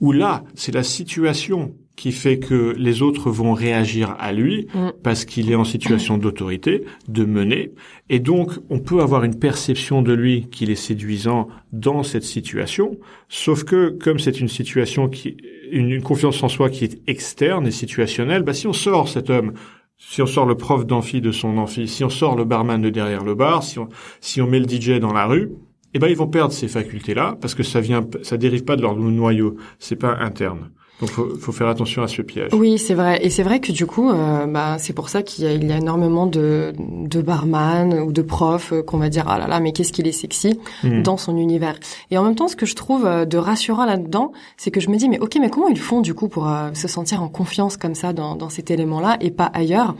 où 0.00 0.12
là, 0.12 0.44
c'est 0.54 0.74
la 0.74 0.82
situation 0.82 1.74
qui 1.96 2.12
fait 2.12 2.38
que 2.38 2.74
les 2.76 3.00
autres 3.00 3.30
vont 3.30 3.54
réagir 3.54 4.14
à 4.18 4.32
lui 4.32 4.66
Mm. 4.74 4.90
parce 5.02 5.24
qu'il 5.24 5.50
est 5.50 5.54
en 5.54 5.64
situation 5.64 6.18
d'autorité, 6.18 6.84
de 7.08 7.24
mener, 7.24 7.72
et 8.10 8.20
donc 8.20 8.52
on 8.68 8.78
peut 8.80 9.00
avoir 9.00 9.24
une 9.24 9.38
perception 9.38 10.02
de 10.02 10.12
lui 10.12 10.48
qu'il 10.50 10.70
est 10.70 10.74
séduisant 10.74 11.48
dans 11.72 12.02
cette 12.02 12.22
situation, 12.24 12.98
sauf 13.28 13.64
que 13.64 13.88
comme 13.90 14.18
c'est 14.18 14.40
une 14.40 14.48
situation 14.48 15.08
qui, 15.08 15.38
une, 15.70 15.90
une 15.90 16.02
confiance 16.02 16.42
en 16.42 16.48
soi 16.48 16.68
qui 16.68 16.84
est 16.84 17.00
externe 17.06 17.66
et 17.66 17.70
situationnelle, 17.70 18.42
bah 18.42 18.52
si 18.52 18.66
on 18.66 18.74
sort 18.74 19.08
cet 19.08 19.30
homme, 19.30 19.54
si 19.96 20.20
on 20.20 20.26
sort 20.26 20.44
le 20.44 20.56
prof 20.56 20.84
d'amphi 20.84 21.22
de 21.22 21.32
son 21.32 21.56
amphi, 21.56 21.88
si 21.88 22.04
on 22.04 22.10
sort 22.10 22.36
le 22.36 22.44
barman 22.44 22.82
de 22.82 22.90
derrière 22.90 23.24
le 23.24 23.34
bar, 23.34 23.62
si 23.62 23.78
on, 23.78 23.88
si 24.20 24.42
on 24.42 24.46
met 24.46 24.60
le 24.60 24.68
DJ 24.68 25.00
dans 25.00 25.14
la 25.14 25.26
rue, 25.26 25.50
eh 25.94 25.98
ben 25.98 26.08
ils 26.08 26.16
vont 26.16 26.26
perdre 26.28 26.52
ces 26.52 26.68
facultés-là 26.68 27.36
parce 27.40 27.54
que 27.54 27.62
ça 27.62 27.80
vient, 27.80 28.02
ça 28.22 28.36
dérive 28.36 28.64
pas 28.64 28.76
de 28.76 28.82
leur 28.82 28.96
noyau, 28.96 29.56
c'est 29.78 29.96
pas 29.96 30.16
interne. 30.20 30.70
Donc 30.98 31.10
faut, 31.10 31.28
faut 31.38 31.52
faire 31.52 31.68
attention 31.68 32.02
à 32.02 32.08
ce 32.08 32.22
piège. 32.22 32.54
Oui, 32.54 32.78
c'est 32.78 32.94
vrai. 32.94 33.18
Et 33.22 33.28
c'est 33.28 33.42
vrai 33.42 33.60
que 33.60 33.70
du 33.70 33.84
coup, 33.84 34.08
euh, 34.08 34.46
bah, 34.46 34.76
c'est 34.78 34.94
pour 34.94 35.10
ça 35.10 35.22
qu'il 35.22 35.44
y 35.44 35.46
a, 35.46 35.52
il 35.52 35.66
y 35.66 35.70
a 35.70 35.76
énormément 35.76 36.26
de, 36.26 36.72
de 36.78 37.20
barman 37.20 37.92
ou 38.00 38.12
de 38.12 38.22
profs 38.22 38.72
euh, 38.72 38.82
qu'on 38.82 38.96
va 38.96 39.10
dire 39.10 39.24
ah 39.28 39.36
là 39.38 39.46
là, 39.46 39.60
mais 39.60 39.72
qu'est-ce 39.72 39.92
qu'il 39.92 40.06
est 40.06 40.12
sexy 40.12 40.58
Hmm. 40.82 41.02
dans 41.02 41.18
son 41.18 41.36
univers. 41.36 41.78
Et 42.10 42.16
en 42.16 42.24
même 42.24 42.34
temps, 42.34 42.48
ce 42.48 42.56
que 42.56 42.64
je 42.64 42.74
trouve 42.74 43.04
euh, 43.04 43.26
de 43.26 43.36
rassurant 43.36 43.84
là-dedans, 43.84 44.32
c'est 44.56 44.70
que 44.70 44.80
je 44.80 44.88
me 44.88 44.96
dis 44.96 45.10
mais 45.10 45.18
ok, 45.18 45.36
mais 45.38 45.50
comment 45.50 45.68
ils 45.68 45.78
font 45.78 46.00
du 46.00 46.14
coup 46.14 46.28
pour 46.28 46.48
se 46.72 46.88
sentir 46.88 47.22
en 47.22 47.28
confiance 47.28 47.76
comme 47.76 47.94
ça 47.94 48.14
dans, 48.14 48.34
dans 48.34 48.48
cet 48.48 48.70
élément-là 48.70 49.18
et 49.20 49.30
pas 49.30 49.50
ailleurs? 49.52 49.94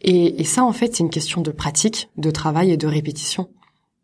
Et, 0.00 0.40
et 0.40 0.44
ça, 0.44 0.64
en 0.64 0.72
fait, 0.72 0.96
c'est 0.96 1.04
une 1.04 1.10
question 1.10 1.40
de 1.42 1.52
pratique, 1.52 2.08
de 2.16 2.32
travail 2.32 2.72
et 2.72 2.76
de 2.76 2.88
répétition. 2.88 3.48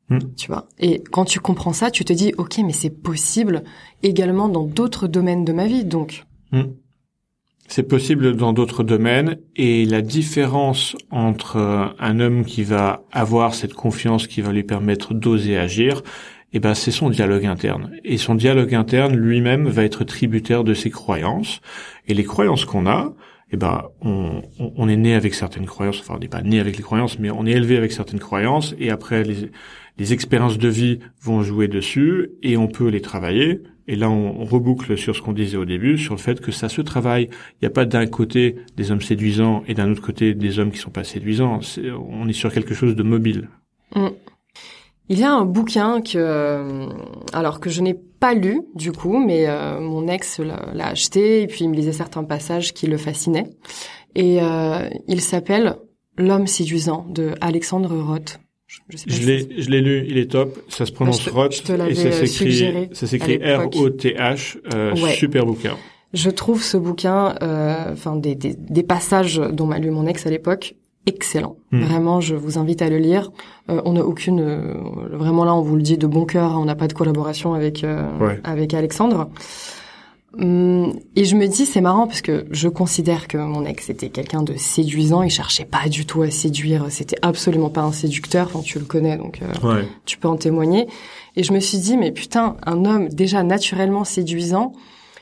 Hmm. 0.09 0.19
Tu 0.37 0.47
vois. 0.49 0.69
Et 0.79 1.03
quand 1.11 1.25
tu 1.25 1.41
comprends 1.41 1.73
ça, 1.73 1.91
tu 1.91 2.05
te 2.05 2.13
dis 2.13 2.33
ok, 2.39 2.59
mais 2.65 2.73
c'est 2.73 2.91
possible 2.91 3.63
également 4.03 4.49
dans 4.49 4.65
d'autres 4.65 5.07
domaines 5.07 5.45
de 5.45 5.53
ma 5.53 5.67
vie. 5.67 5.85
Donc 5.85 6.25
Hmm. 6.53 6.63
C'est 7.67 7.83
possible 7.83 8.35
dans 8.35 8.55
d'autres 8.55 8.83
domaines 8.83 9.39
et 9.55 9.85
la 9.85 10.01
différence 10.01 10.97
entre 11.11 11.57
euh, 11.57 11.87
un 11.99 12.19
homme 12.19 12.47
qui 12.47 12.63
va 12.63 13.05
avoir 13.13 13.55
cette 13.55 13.75
confiance 13.75 14.27
qui 14.27 14.41
va 14.41 14.53
lui 14.53 14.63
permettre 14.63 15.13
d'oser 15.13 15.59
agir, 15.59 16.03
eh 16.55 16.61
ben 16.61 16.73
c'est 16.73 16.91
son 16.91 17.11
dialogue 17.11 17.45
interne. 17.45 17.93
Et 18.05 18.17
son 18.17 18.35
dialogue 18.35 18.75
interne 18.75 19.15
lui-même 19.15 19.69
va 19.69 19.85
être 19.85 20.05
tributaire 20.05 20.65
de 20.65 20.73
ses 20.73 20.89
croyances. 20.89 21.61
Et 22.07 22.15
les 22.15 22.25
croyances 22.25 22.65
qu'on 22.65 22.87
a, 22.87 23.13
eh 23.51 23.57
ben 23.57 23.85
on, 24.03 24.43
on- 24.59 24.89
est 24.89 24.97
né 24.97 25.15
avec 25.15 25.35
certaines 25.35 25.67
croyances. 25.67 26.01
Enfin, 26.01 26.15
on 26.17 26.19
n'est 26.19 26.29
pas 26.29 26.43
né 26.43 26.61
avec 26.61 26.77
les 26.77 26.83
croyances, 26.83 27.19
mais 27.19 27.31
on 27.31 27.47
est 27.47 27.53
élevé 27.53 27.77
avec 27.77 27.93
certaines 27.93 28.19
croyances. 28.19 28.75
Et 28.79 28.91
après, 28.91 29.25
les, 29.25 29.51
les 29.99 30.13
expériences 30.13 30.59
de 30.59 30.69
vie 30.69 30.99
vont 31.23 31.43
jouer 31.43 31.67
dessus 31.69 32.31
et 32.43 32.57
on 32.57 32.67
peut 32.69 32.89
les 32.89 33.01
travailler. 33.01 33.63
Et 33.91 33.97
là, 33.97 34.11
on, 34.11 34.45
reboucle 34.45 34.99
sur 34.99 35.17
ce 35.17 35.23
qu'on 35.23 35.33
disait 35.33 35.57
au 35.57 35.65
début, 35.65 35.97
sur 35.97 36.15
le 36.15 36.21
fait 36.21 36.41
que 36.43 36.53
ça 36.53 36.69
se 36.69 36.83
travaille. 36.83 37.25
Il 37.55 37.59
n'y 37.63 37.67
a 37.69 37.71
pas 37.71 37.87
d'un 37.87 38.07
côté 38.07 38.57
des 38.77 38.91
hommes 38.91 39.01
séduisants 39.01 39.65
et 39.67 39.73
d'un 39.73 39.91
autre 39.91 40.03
côté 40.03 40.35
des 40.35 40.59
hommes 40.59 40.71
qui 40.71 40.79
sont 40.79 40.91
pas 40.91 41.05
séduisants. 41.05 41.61
On 42.11 42.29
est 42.29 42.35
sur 42.35 42.53
quelque 42.53 42.75
chose 42.75 42.95
de 42.97 43.03
mobile. 43.03 43.49
Il 45.09 45.19
y 45.19 45.25
a 45.25 45.33
un 45.33 45.45
bouquin 45.45 46.01
que, 46.03 46.17
euh, 46.19 46.87
alors 47.33 47.61
que 47.61 47.71
je 47.71 47.81
n'ai 47.81 47.95
pas 47.95 48.35
lu 48.35 48.63
du 48.75 48.93
coup, 48.93 49.19
mais 49.25 49.47
euh, 49.49 49.81
mon 49.81 50.07
ex 50.09 50.39
l'a 50.41 50.89
acheté 50.89 51.43
et 51.43 51.47
puis 51.47 51.65
il 51.65 51.71
me 51.71 51.75
lisait 51.75 51.93
certains 51.93 52.25
passages 52.25 52.75
qui 52.75 52.87
le 52.87 52.99
fascinaient. 52.99 53.49
Et 54.15 54.39
euh, 54.43 54.89
il 55.07 55.21
s'appelle 55.21 55.77
L'homme 56.21 56.49
séduisant 56.49 57.07
de 57.09 57.35
Alexandre 57.41 57.97
Roth. 57.97 58.41
Je, 58.67 58.79
je 58.89 58.99
Je 59.07 59.27
l'ai, 59.27 59.63
je 59.63 59.71
l'ai 59.71 59.81
lu, 59.81 60.05
il 60.09 60.19
est 60.19 60.31
top. 60.33 60.59
Ça 60.69 60.85
se 60.85 60.91
prononce 60.93 61.27
Roth 61.29 61.63
te 61.63 61.73
et 61.89 61.95
ça 61.95 62.11
s'écrit, 62.11 62.89
ça 62.93 63.07
s'écrit. 63.07 63.37
R-O-T-H. 63.39 64.59
euh, 64.75 64.95
Ouais. 64.95 65.13
Super 65.13 65.47
bouquin. 65.47 65.77
Je 66.13 66.29
trouve 66.31 66.63
ce 66.63 66.77
bouquin, 66.77 67.35
euh, 67.43 67.93
enfin 67.93 68.17
des, 68.17 68.35
des, 68.35 68.55
des 68.59 68.83
passages 68.83 69.37
dont 69.53 69.67
m'a 69.67 69.79
lu 69.79 69.91
mon 69.91 70.07
ex 70.07 70.27
à 70.27 70.31
l'époque, 70.31 70.75
excellent. 71.09 71.57
Hmm. 71.73 71.81
Vraiment, 71.83 72.21
je 72.21 72.35
vous 72.37 72.59
invite 72.59 72.83
à 72.83 72.89
le 72.89 72.99
lire. 72.99 73.33
Euh, 73.71 73.81
on 73.85 73.95
n'a 73.95 74.05
aucune, 74.05 74.41
euh, 74.41 74.75
vraiment 75.13 75.45
là, 75.45 75.55
on 75.55 75.63
vous 75.63 75.75
le 75.77 75.83
dit 75.83 75.99
de 75.99 76.07
bon 76.07 76.25
cœur, 76.27 76.57
on 76.59 76.65
n'a 76.67 76.75
pas 76.77 76.87
de 76.87 76.93
collaboration 76.93 77.55
avec 77.55 77.83
euh, 77.83 78.07
Ouais. 78.21 78.39
avec 78.45 78.75
Alexandre. 78.75 79.29
Hum, 80.39 80.93
et 81.17 81.25
je 81.25 81.35
me 81.37 81.47
dis, 81.47 81.65
c'est 81.65 81.81
marrant 81.81 82.07
parce 82.07 82.21
que 82.21 82.45
je 82.51 82.69
considère 82.69 83.29
que 83.29 83.39
mon 83.39 83.65
ex 83.65 83.89
était 83.89 84.11
quelqu'un 84.11 84.43
de 84.43 84.55
séduisant. 84.57 85.23
Il 85.23 85.31
cherchait 85.31 85.65
pas 85.65 85.89
du 85.89 86.05
tout 86.05 86.21
à 86.23 86.31
séduire. 86.31 86.87
C'était 86.91 87.17
absolument 87.23 87.71
pas 87.71 87.81
un 87.81 87.93
séducteur. 87.93 88.47
Enfin, 88.53 88.61
tu 88.61 88.79
le 88.79 88.85
connais, 88.85 89.17
donc 89.17 89.41
euh, 89.43 89.67
Ouais. 89.69 89.89
tu 90.05 90.19
peux 90.19 90.29
en 90.29 90.37
témoigner. 90.37 90.87
Et 91.37 91.43
je 91.43 91.53
me 91.55 91.61
suis 91.61 91.79
dit, 91.79 91.97
mais 91.97 92.13
putain, 92.13 92.57
un 92.67 92.85
homme 92.85 93.09
déjà 93.09 93.43
naturellement 93.43 94.05
séduisant 94.05 94.73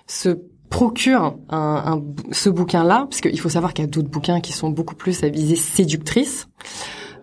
se 0.08 0.38
procure 0.76 1.36
un, 1.48 1.82
un- 1.92 2.02
ce 2.32 2.50
bouquin-là, 2.50 3.06
parce 3.08 3.20
qu'il 3.22 3.40
faut 3.40 3.48
savoir 3.48 3.72
qu'il 3.72 3.84
y 3.84 3.88
a 3.88 3.90
d'autres 3.90 4.10
bouquins 4.10 4.40
qui 4.40 4.52
sont 4.52 4.68
beaucoup 4.70 4.94
plus 4.94 5.22
à 5.24 5.28
visée 5.28 5.56
séductrice 5.56 6.48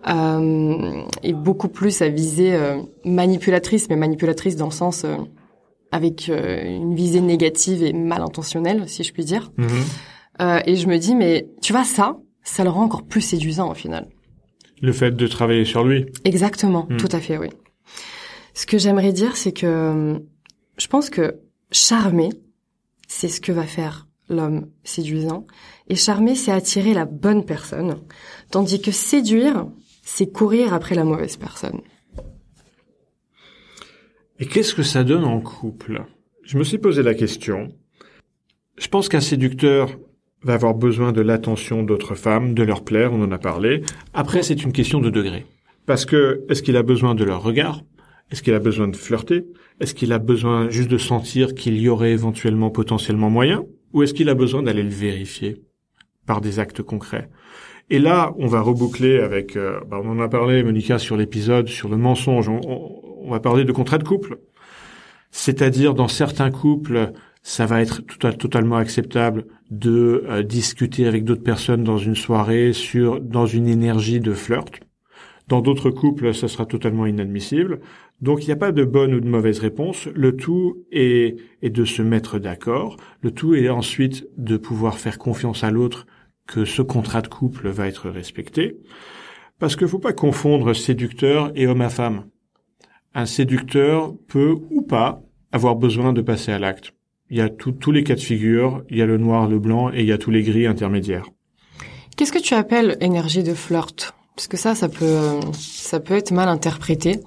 euh, 0.08 1.02
et 1.22 1.32
beaucoup 1.32 1.68
plus 1.68 2.02
à 2.02 2.08
visée 2.08 2.54
euh, 2.54 2.78
manipulatrice, 3.04 3.88
mais 3.88 3.96
manipulatrice 3.96 4.56
dans 4.56 4.66
le 4.66 4.72
sens 4.72 5.04
euh, 5.04 5.16
avec 5.92 6.28
euh, 6.28 6.64
une 6.64 6.94
visée 6.94 7.20
négative 7.20 7.82
et 7.82 7.92
mal 7.92 8.22
intentionnelle, 8.22 8.88
si 8.88 9.04
je 9.04 9.12
puis 9.12 9.24
dire. 9.24 9.52
Euh, 10.40 10.58
et 10.66 10.74
je 10.76 10.88
me 10.88 10.98
dis, 10.98 11.14
mais 11.14 11.46
tu 11.62 11.72
vois 11.72 11.84
ça, 11.84 12.18
ça 12.42 12.64
le 12.64 12.70
rend 12.70 12.82
encore 12.84 13.04
plus 13.04 13.20
séduisant 13.20 13.70
au 13.70 13.74
final. 13.74 14.08
Le 14.82 14.92
fait 14.92 15.12
de 15.12 15.26
travailler 15.28 15.64
sur 15.64 15.84
lui. 15.84 16.06
Exactement, 16.24 16.86
Mm. 16.90 16.96
tout 16.96 17.08
à 17.12 17.20
fait, 17.20 17.38
oui. 17.38 17.48
Ce 18.52 18.66
que 18.66 18.78
j'aimerais 18.78 19.12
dire, 19.12 19.36
c'est 19.36 19.52
que 19.52 20.20
je 20.76 20.86
pense 20.88 21.08
que 21.08 21.36
charmer, 21.70 22.30
c'est 23.14 23.28
ce 23.28 23.40
que 23.40 23.52
va 23.52 23.62
faire 23.62 24.08
l'homme 24.28 24.66
séduisant. 24.82 25.46
Et 25.88 25.94
charmer, 25.94 26.34
c'est 26.34 26.50
attirer 26.50 26.94
la 26.94 27.04
bonne 27.04 27.44
personne. 27.44 28.00
Tandis 28.50 28.80
que 28.80 28.90
séduire, 28.90 29.68
c'est 30.02 30.32
courir 30.32 30.74
après 30.74 30.96
la 30.96 31.04
mauvaise 31.04 31.36
personne. 31.36 31.80
Et 34.40 34.46
qu'est-ce 34.46 34.74
que 34.74 34.82
ça 34.82 35.04
donne 35.04 35.24
en 35.24 35.40
couple? 35.40 36.04
Je 36.42 36.58
me 36.58 36.64
suis 36.64 36.78
posé 36.78 37.04
la 37.04 37.14
question. 37.14 37.68
Je 38.78 38.88
pense 38.88 39.08
qu'un 39.08 39.20
séducteur 39.20 39.96
va 40.42 40.54
avoir 40.54 40.74
besoin 40.74 41.12
de 41.12 41.20
l'attention 41.20 41.84
d'autres 41.84 42.16
femmes, 42.16 42.52
de 42.52 42.64
leur 42.64 42.82
plaire, 42.82 43.12
on 43.12 43.22
en 43.22 43.30
a 43.30 43.38
parlé. 43.38 43.82
Après, 44.12 44.42
c'est 44.42 44.64
une 44.64 44.72
question 44.72 45.00
de 45.00 45.08
degré. 45.08 45.46
Parce 45.86 46.04
que, 46.04 46.44
est-ce 46.48 46.64
qu'il 46.64 46.76
a 46.76 46.82
besoin 46.82 47.14
de 47.14 47.22
leur 47.22 47.44
regard? 47.44 47.82
Est-ce 48.30 48.42
qu'il 48.42 48.54
a 48.54 48.58
besoin 48.58 48.88
de 48.88 48.96
flirter? 48.96 49.44
Est-ce 49.80 49.94
qu'il 49.94 50.12
a 50.12 50.18
besoin 50.18 50.70
juste 50.70 50.90
de 50.90 50.98
sentir 50.98 51.54
qu'il 51.54 51.78
y 51.78 51.88
aurait 51.88 52.12
éventuellement 52.12 52.70
potentiellement 52.70 53.30
moyen? 53.30 53.64
Ou 53.92 54.02
est-ce 54.02 54.14
qu'il 54.14 54.28
a 54.28 54.34
besoin 54.34 54.62
d'aller 54.62 54.82
le 54.82 54.88
vérifier 54.88 55.62
par 56.26 56.40
des 56.40 56.58
actes 56.58 56.82
concrets? 56.82 57.28
Et 57.90 57.98
là, 57.98 58.32
on 58.38 58.46
va 58.46 58.60
reboucler 58.60 59.20
avec, 59.20 59.56
euh, 59.56 59.80
bah, 59.88 60.00
on 60.02 60.08
en 60.08 60.20
a 60.20 60.28
parlé, 60.28 60.62
Monica, 60.62 60.98
sur 60.98 61.16
l'épisode 61.16 61.68
sur 61.68 61.88
le 61.88 61.96
mensonge. 61.96 62.48
On, 62.48 63.30
va 63.30 63.40
parler 63.40 63.64
de 63.64 63.72
contrat 63.72 63.98
de 63.98 64.04
couple. 64.04 64.38
C'est-à-dire, 65.30 65.94
dans 65.94 66.08
certains 66.08 66.50
couples, 66.50 67.12
ça 67.42 67.66
va 67.66 67.82
être 67.82 68.02
totalement 68.02 68.76
acceptable 68.76 69.46
de 69.70 70.24
euh, 70.28 70.42
discuter 70.42 71.06
avec 71.06 71.24
d'autres 71.24 71.42
personnes 71.42 71.84
dans 71.84 71.98
une 71.98 72.14
soirée 72.14 72.72
sur 72.72 73.20
dans 73.20 73.46
une 73.46 73.68
énergie 73.68 74.20
de 74.20 74.32
flirt. 74.32 74.80
Dans 75.48 75.60
d'autres 75.60 75.90
couples, 75.90 76.34
ça 76.34 76.48
sera 76.48 76.64
totalement 76.64 77.06
inadmissible. 77.06 77.80
Donc 78.20 78.44
il 78.44 78.46
n'y 78.46 78.52
a 78.52 78.56
pas 78.56 78.72
de 78.72 78.84
bonne 78.84 79.14
ou 79.14 79.20
de 79.20 79.28
mauvaise 79.28 79.58
réponse. 79.58 80.08
Le 80.14 80.34
tout 80.36 80.84
est, 80.90 81.36
est 81.60 81.70
de 81.70 81.84
se 81.84 82.00
mettre 82.00 82.38
d'accord. 82.38 82.96
Le 83.20 83.30
tout 83.30 83.54
est 83.54 83.68
ensuite 83.68 84.26
de 84.38 84.56
pouvoir 84.56 84.98
faire 84.98 85.18
confiance 85.18 85.62
à 85.62 85.70
l'autre 85.70 86.06
que 86.46 86.64
ce 86.64 86.82
contrat 86.82 87.22
de 87.22 87.28
couple 87.28 87.68
va 87.68 87.86
être 87.86 88.08
respecté. 88.08 88.76
Parce 89.58 89.76
qu'il 89.76 89.84
ne 89.84 89.90
faut 89.90 89.98
pas 89.98 90.12
confondre 90.12 90.74
séducteur 90.74 91.52
et 91.54 91.66
homme 91.66 91.82
à 91.82 91.90
femme. 91.90 92.24
Un 93.14 93.26
séducteur 93.26 94.14
peut 94.28 94.56
ou 94.70 94.82
pas 94.82 95.22
avoir 95.52 95.76
besoin 95.76 96.12
de 96.12 96.22
passer 96.22 96.52
à 96.52 96.58
l'acte. 96.58 96.92
Il 97.30 97.36
y 97.36 97.40
a 97.40 97.48
tous 97.48 97.92
les 97.92 98.04
cas 98.04 98.16
de 98.16 98.20
figure, 98.20 98.84
il 98.90 98.98
y 98.98 99.02
a 99.02 99.06
le 99.06 99.18
noir, 99.18 99.48
le 99.48 99.58
blanc 99.58 99.90
et 99.92 100.00
il 100.00 100.06
y 100.06 100.12
a 100.12 100.18
tous 100.18 100.30
les 100.30 100.42
gris 100.42 100.66
intermédiaires. 100.66 101.30
Qu'est-ce 102.16 102.32
que 102.32 102.42
tu 102.42 102.54
appelles 102.54 102.96
énergie 103.00 103.42
de 103.42 103.54
flirt? 103.54 104.14
Parce 104.36 104.48
que 104.48 104.56
ça, 104.56 104.74
ça 104.74 104.88
peut, 104.88 105.40
ça 105.52 106.00
peut 106.00 106.14
être 106.14 106.32
mal 106.32 106.48
interprété. 106.48 107.20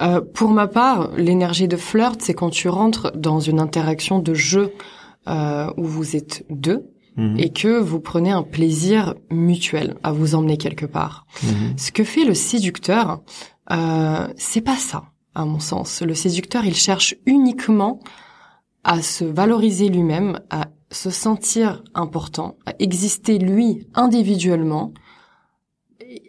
Euh, 0.00 0.20
pour 0.20 0.50
ma 0.50 0.66
part, 0.66 1.10
l'énergie 1.16 1.68
de 1.68 1.76
flirt, 1.76 2.20
c'est 2.20 2.34
quand 2.34 2.50
tu 2.50 2.68
rentres 2.68 3.12
dans 3.14 3.40
une 3.40 3.60
interaction 3.60 4.18
de 4.18 4.34
jeu 4.34 4.72
euh, 5.28 5.70
où 5.76 5.84
vous 5.84 6.16
êtes 6.16 6.44
deux 6.48 6.90
mhm. 7.16 7.38
et 7.38 7.50
que 7.52 7.78
vous 7.78 8.00
prenez 8.00 8.30
un 8.30 8.42
plaisir 8.42 9.14
mutuel 9.30 9.96
à 10.02 10.12
vous 10.12 10.34
emmener 10.34 10.56
quelque 10.56 10.86
part. 10.86 11.26
Mhm. 11.42 11.74
Ce 11.76 11.92
que 11.92 12.04
fait 12.04 12.24
le 12.24 12.34
séducteur, 12.34 13.20
euh, 13.70 14.26
c'est 14.36 14.62
pas 14.62 14.76
ça, 14.76 15.04
à 15.34 15.44
mon 15.44 15.60
sens. 15.60 16.02
Le 16.02 16.14
séducteur, 16.14 16.64
il 16.64 16.74
cherche 16.74 17.14
uniquement 17.26 18.00
à 18.82 19.02
se 19.02 19.24
valoriser 19.24 19.88
lui-même, 19.88 20.40
à 20.48 20.68
se 20.90 21.10
sentir 21.10 21.82
important, 21.94 22.56
à 22.66 22.72
exister 22.78 23.38
lui 23.38 23.86
individuellement, 23.94 24.92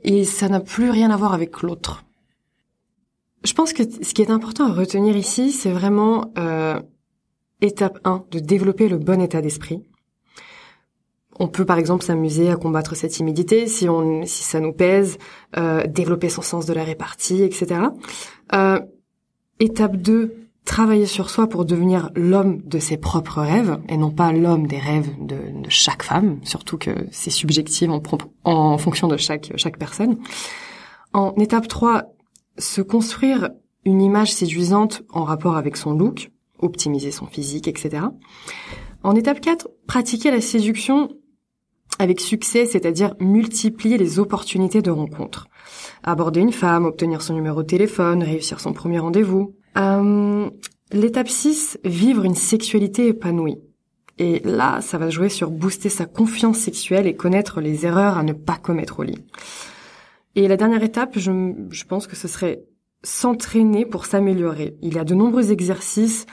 et 0.04 0.26
ça 0.26 0.50
n'a 0.50 0.60
plus 0.60 0.89
rien 0.89 1.10
à 1.10 1.17
voir 1.17 1.34
avec 1.34 1.62
l'autre. 1.62 2.04
Je 3.44 3.54
pense 3.54 3.74
que 3.74 3.84
ce 3.84 4.13
qui 4.13 4.22
est 4.22 4.30
important 4.30 4.67
à 4.67 4.74
retenir 4.74 5.17
ici, 5.17 5.52
c'est 5.52 5.72
vraiment 5.72 6.32
euh, 6.38 6.80
étape 7.62 8.00
1, 8.04 8.26
de 8.32 8.39
développer 8.39 8.88
le 8.88 8.98
bon 8.98 9.20
état 9.20 9.41
d'esprit. 9.41 9.84
On 11.39 11.48
peut 11.48 11.65
par 11.65 11.80
exemple 11.80 12.04
s'amuser 12.04 12.52
à 12.52 12.56
combattre 12.56 12.96
cette 12.96 13.12
timidité 13.12 13.65
si 13.65 13.89
on 13.89 14.26
si 14.26 14.44
ça 14.44 14.60
nous 14.60 14.74
pèse, 14.74 15.17
euh, 15.58 15.88
développer 15.88 16.30
son 16.30 16.44
sens 16.44 16.67
de 16.67 16.74
la 16.74 16.84
répartie, 16.84 17.41
etc. 17.41 17.82
Euh, 18.54 18.80
étape 19.60 19.96
2, 19.96 20.36
travailler 20.65 21.06
sur 21.06 21.30
soi 21.30 21.47
pour 21.47 21.65
devenir 21.65 22.12
l'homme 22.15 22.62
de 22.63 22.80
ses 22.80 22.97
propres 22.97 23.41
rêves 23.41 23.80
et 23.89 23.97
non 23.97 24.12
pas 24.12 24.32
l'homme 24.32 24.67
des 24.67 24.78
rêves 24.78 25.10
de, 25.19 25.38
chaque 25.69 26.04
femme, 26.04 26.39
surtout 26.43 26.78
que 26.78 26.91
c'est 27.12 27.30
subjectif 27.30 27.89
en, 28.43 28.78
fonction 28.78 29.08
de 29.08 29.17
chaque 29.17 29.52
chaque 29.56 29.78
personne. 29.78 30.17
En 31.13 31.34
étape 31.36 31.67
3, 31.67 32.13
se 32.58 32.82
construire 32.82 33.50
une 33.86 34.02
image 34.02 34.32
séduisante 34.32 35.04
en 35.10 35.24
rapport 35.24 35.58
avec 35.58 35.78
son 35.78 35.93
look, 35.93 36.32
optimiser 36.60 37.12
son 37.12 37.26
physique, 37.26 37.67
etc. 37.67 38.04
En 39.04 39.15
étape 39.15 39.41
4, 39.41 39.67
pratiquer 39.88 40.30
la 40.30 40.41
séduction 40.41 41.10
avec 42.00 42.19
succès, 42.19 42.65
c'est-à-dire 42.65 43.15
multiplier 43.19 43.97
les 43.97 44.19
opportunités 44.19 44.82
de 44.82 44.91
rencontre. 44.91 45.47
Aborder 46.04 46.39
une 46.39 46.54
femme, 46.54 46.86
obtenir 46.86 47.21
son 47.21 47.34
numéro 47.34 47.63
de 47.63 47.67
téléphone, 47.67 48.24
réussir 48.24 48.60
son 48.60 48.74
premier 48.74 49.00
rendez-vous. 49.00 49.56
Euh, 49.77 50.49
l'étape 50.91 51.29
6, 51.29 51.79
vivre 51.84 52.23
une 52.23 52.36
sexualité 52.36 53.07
épanouie. 53.07 53.60
Et 54.17 54.39
là, 54.43 54.81
ça 54.81 54.97
va 54.97 55.10
jouer 55.10 55.29
sur 55.29 55.49
booster 55.49 55.89
sa 55.89 56.05
confiance 56.05 56.57
sexuelle 56.57 57.07
et 57.07 57.15
connaître 57.15 57.62
les 57.62 57.86
erreurs 57.86 58.17
à 58.17 58.23
ne 58.23 58.34
pas 58.34 58.57
commettre 58.57 58.99
au 58.99 59.03
lit. 59.03 59.23
Et 60.36 60.47
la 60.47 60.57
dernière 60.57 60.84
étape, 60.84 61.17
je, 61.17 61.31
je 61.69 61.84
pense 61.86 62.07
que 62.07 62.15
ce 62.15 62.27
serait 62.27 62.63
s'entraîner 63.03 63.86
pour 63.86 64.05
s'améliorer. 64.05 64.75
Il 64.81 64.93
y 64.93 64.99
a 64.99 65.03
de 65.03 65.15
nombreux 65.15 65.51
exercices 65.51 66.25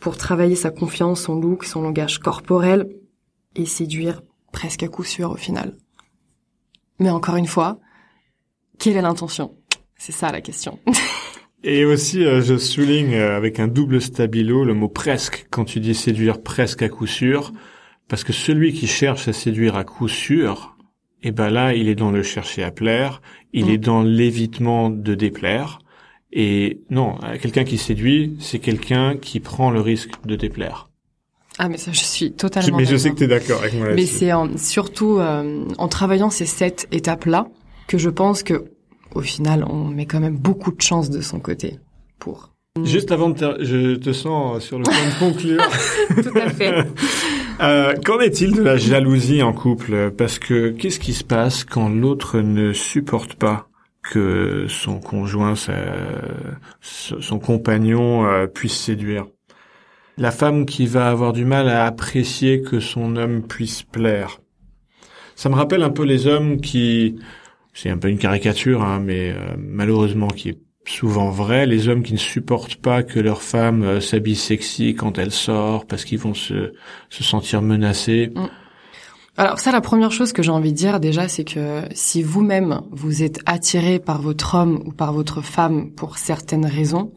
pour 0.00 0.16
travailler 0.16 0.56
sa 0.56 0.70
confiance, 0.70 1.22
son 1.22 1.34
look, 1.34 1.64
son 1.64 1.82
langage 1.82 2.18
corporel 2.18 2.88
et 3.54 3.66
séduire 3.66 4.22
presque 4.52 4.82
à 4.82 4.88
coup 4.88 5.04
sûr 5.04 5.32
au 5.32 5.36
final. 5.36 5.76
Mais 6.98 7.10
encore 7.10 7.36
une 7.36 7.46
fois, 7.46 7.78
quelle 8.78 8.96
est 8.96 9.02
l'intention? 9.02 9.54
C'est 9.98 10.12
ça 10.12 10.32
la 10.32 10.40
question. 10.40 10.78
Et 11.68 11.84
aussi, 11.84 12.24
euh, 12.24 12.40
je 12.42 12.56
souligne 12.56 13.14
euh, 13.14 13.36
avec 13.36 13.58
un 13.58 13.66
double 13.66 14.00
stabilo 14.00 14.64
le 14.64 14.72
mot 14.72 14.88
presque 14.88 15.48
quand 15.50 15.64
tu 15.64 15.80
dis 15.80 15.96
séduire 15.96 16.40
presque 16.40 16.82
à 16.82 16.88
coup 16.88 17.08
sûr, 17.08 17.52
parce 18.08 18.22
que 18.22 18.32
celui 18.32 18.72
qui 18.72 18.86
cherche 18.86 19.26
à 19.26 19.32
séduire 19.32 19.74
à 19.74 19.82
coup 19.82 20.06
sûr, 20.06 20.76
eh 21.24 21.32
ben 21.32 21.50
là, 21.50 21.74
il 21.74 21.88
est 21.88 21.96
dans 21.96 22.12
le 22.12 22.22
chercher 22.22 22.62
à 22.62 22.70
plaire, 22.70 23.20
il 23.52 23.68
est 23.68 23.78
mm. 23.78 23.80
dans 23.80 24.02
l'évitement 24.04 24.90
de 24.90 25.16
déplaire. 25.16 25.80
Et 26.32 26.82
non, 26.88 27.18
quelqu'un 27.42 27.64
qui 27.64 27.78
séduit, 27.78 28.36
c'est 28.38 28.60
quelqu'un 28.60 29.16
qui 29.16 29.40
prend 29.40 29.72
le 29.72 29.80
risque 29.80 30.12
de 30.24 30.36
déplaire. 30.36 30.88
Ah 31.58 31.68
mais 31.68 31.78
ça, 31.78 31.90
je 31.90 32.04
suis 32.04 32.32
totalement. 32.32 32.76
Mais 32.76 32.84
je 32.84 32.96
sais 32.96 33.10
que 33.10 33.16
tu 33.16 33.24
es 33.24 33.28
d'accord 33.28 33.60
avec 33.60 33.74
moi. 33.74 33.88
Mais 33.92 34.06
c'est 34.06 34.30
surtout 34.56 35.18
euh, 35.18 35.64
en 35.78 35.88
travaillant 35.88 36.30
ces 36.30 36.46
sept 36.46 36.86
étapes-là 36.92 37.48
que 37.88 37.98
je 37.98 38.10
pense 38.10 38.44
que 38.44 38.66
au 39.14 39.20
final, 39.20 39.64
on 39.68 39.84
met 39.84 40.06
quand 40.06 40.20
même 40.20 40.36
beaucoup 40.36 40.72
de 40.72 40.80
chance 40.80 41.10
de 41.10 41.20
son 41.20 41.40
côté 41.40 41.78
pour. 42.18 42.52
Juste 42.84 43.10
avant 43.10 43.30
de, 43.30 43.56
je 43.60 43.96
te 43.96 44.12
sens 44.12 44.62
sur 44.62 44.78
le 44.78 44.84
point 44.84 44.94
de 44.94 45.18
conclure. 45.18 45.62
Tout 46.22 46.38
à 46.38 46.50
fait. 46.50 46.74
Euh, 47.58 47.94
qu'en 48.04 48.20
est-il 48.20 48.54
de 48.54 48.60
la 48.60 48.76
jalousie 48.76 49.42
en 49.42 49.54
couple? 49.54 50.10
Parce 50.10 50.38
que 50.38 50.68
qu'est-ce 50.68 51.00
qui 51.00 51.14
se 51.14 51.24
passe 51.24 51.64
quand 51.64 51.88
l'autre 51.88 52.40
ne 52.40 52.74
supporte 52.74 53.34
pas 53.36 53.70
que 54.02 54.66
son 54.68 55.00
conjoint, 55.00 55.54
son 56.82 57.38
compagnon 57.38 58.26
euh, 58.26 58.46
puisse 58.46 58.76
séduire? 58.76 59.24
La 60.18 60.32
femme 60.32 60.66
qui 60.66 60.86
va 60.86 61.08
avoir 61.08 61.32
du 61.32 61.46
mal 61.46 61.70
à 61.70 61.86
apprécier 61.86 62.60
que 62.60 62.78
son 62.78 63.16
homme 63.16 63.42
puisse 63.42 63.82
plaire. 63.82 64.38
Ça 65.34 65.48
me 65.48 65.54
rappelle 65.54 65.82
un 65.82 65.90
peu 65.90 66.04
les 66.04 66.26
hommes 66.26 66.60
qui, 66.60 67.18
c'est 67.76 67.90
un 67.90 67.98
peu 67.98 68.08
une 68.08 68.18
caricature, 68.18 68.82
hein, 68.82 69.00
mais 69.04 69.30
euh, 69.30 69.54
malheureusement 69.58 70.28
qui 70.28 70.48
est 70.48 70.58
souvent 70.86 71.30
vrai, 71.30 71.66
les 71.66 71.88
hommes 71.88 72.02
qui 72.02 72.14
ne 72.14 72.18
supportent 72.18 72.76
pas 72.76 73.02
que 73.02 73.20
leur 73.20 73.42
femme 73.42 73.82
euh, 73.82 74.00
s'habille 74.00 74.36
sexy 74.36 74.94
quand 74.94 75.18
elle 75.18 75.30
sort 75.30 75.84
parce 75.84 76.04
qu'ils 76.04 76.18
vont 76.18 76.32
se, 76.32 76.72
se 77.10 77.22
sentir 77.22 77.60
menacés. 77.60 78.32
Mm. 78.34 78.46
Alors 79.36 79.60
ça, 79.60 79.70
la 79.72 79.82
première 79.82 80.10
chose 80.10 80.32
que 80.32 80.42
j'ai 80.42 80.50
envie 80.50 80.72
de 80.72 80.78
dire 80.78 80.98
déjà, 80.98 81.28
c'est 81.28 81.44
que 81.44 81.82
si 81.92 82.22
vous-même 82.22 82.80
vous 82.90 83.22
êtes 83.22 83.40
attiré 83.44 83.98
par 83.98 84.22
votre 84.22 84.54
homme 84.54 84.82
ou 84.86 84.92
par 84.92 85.12
votre 85.12 85.42
femme 85.42 85.90
pour 85.90 86.16
certaines 86.16 86.64
raisons, 86.64 87.12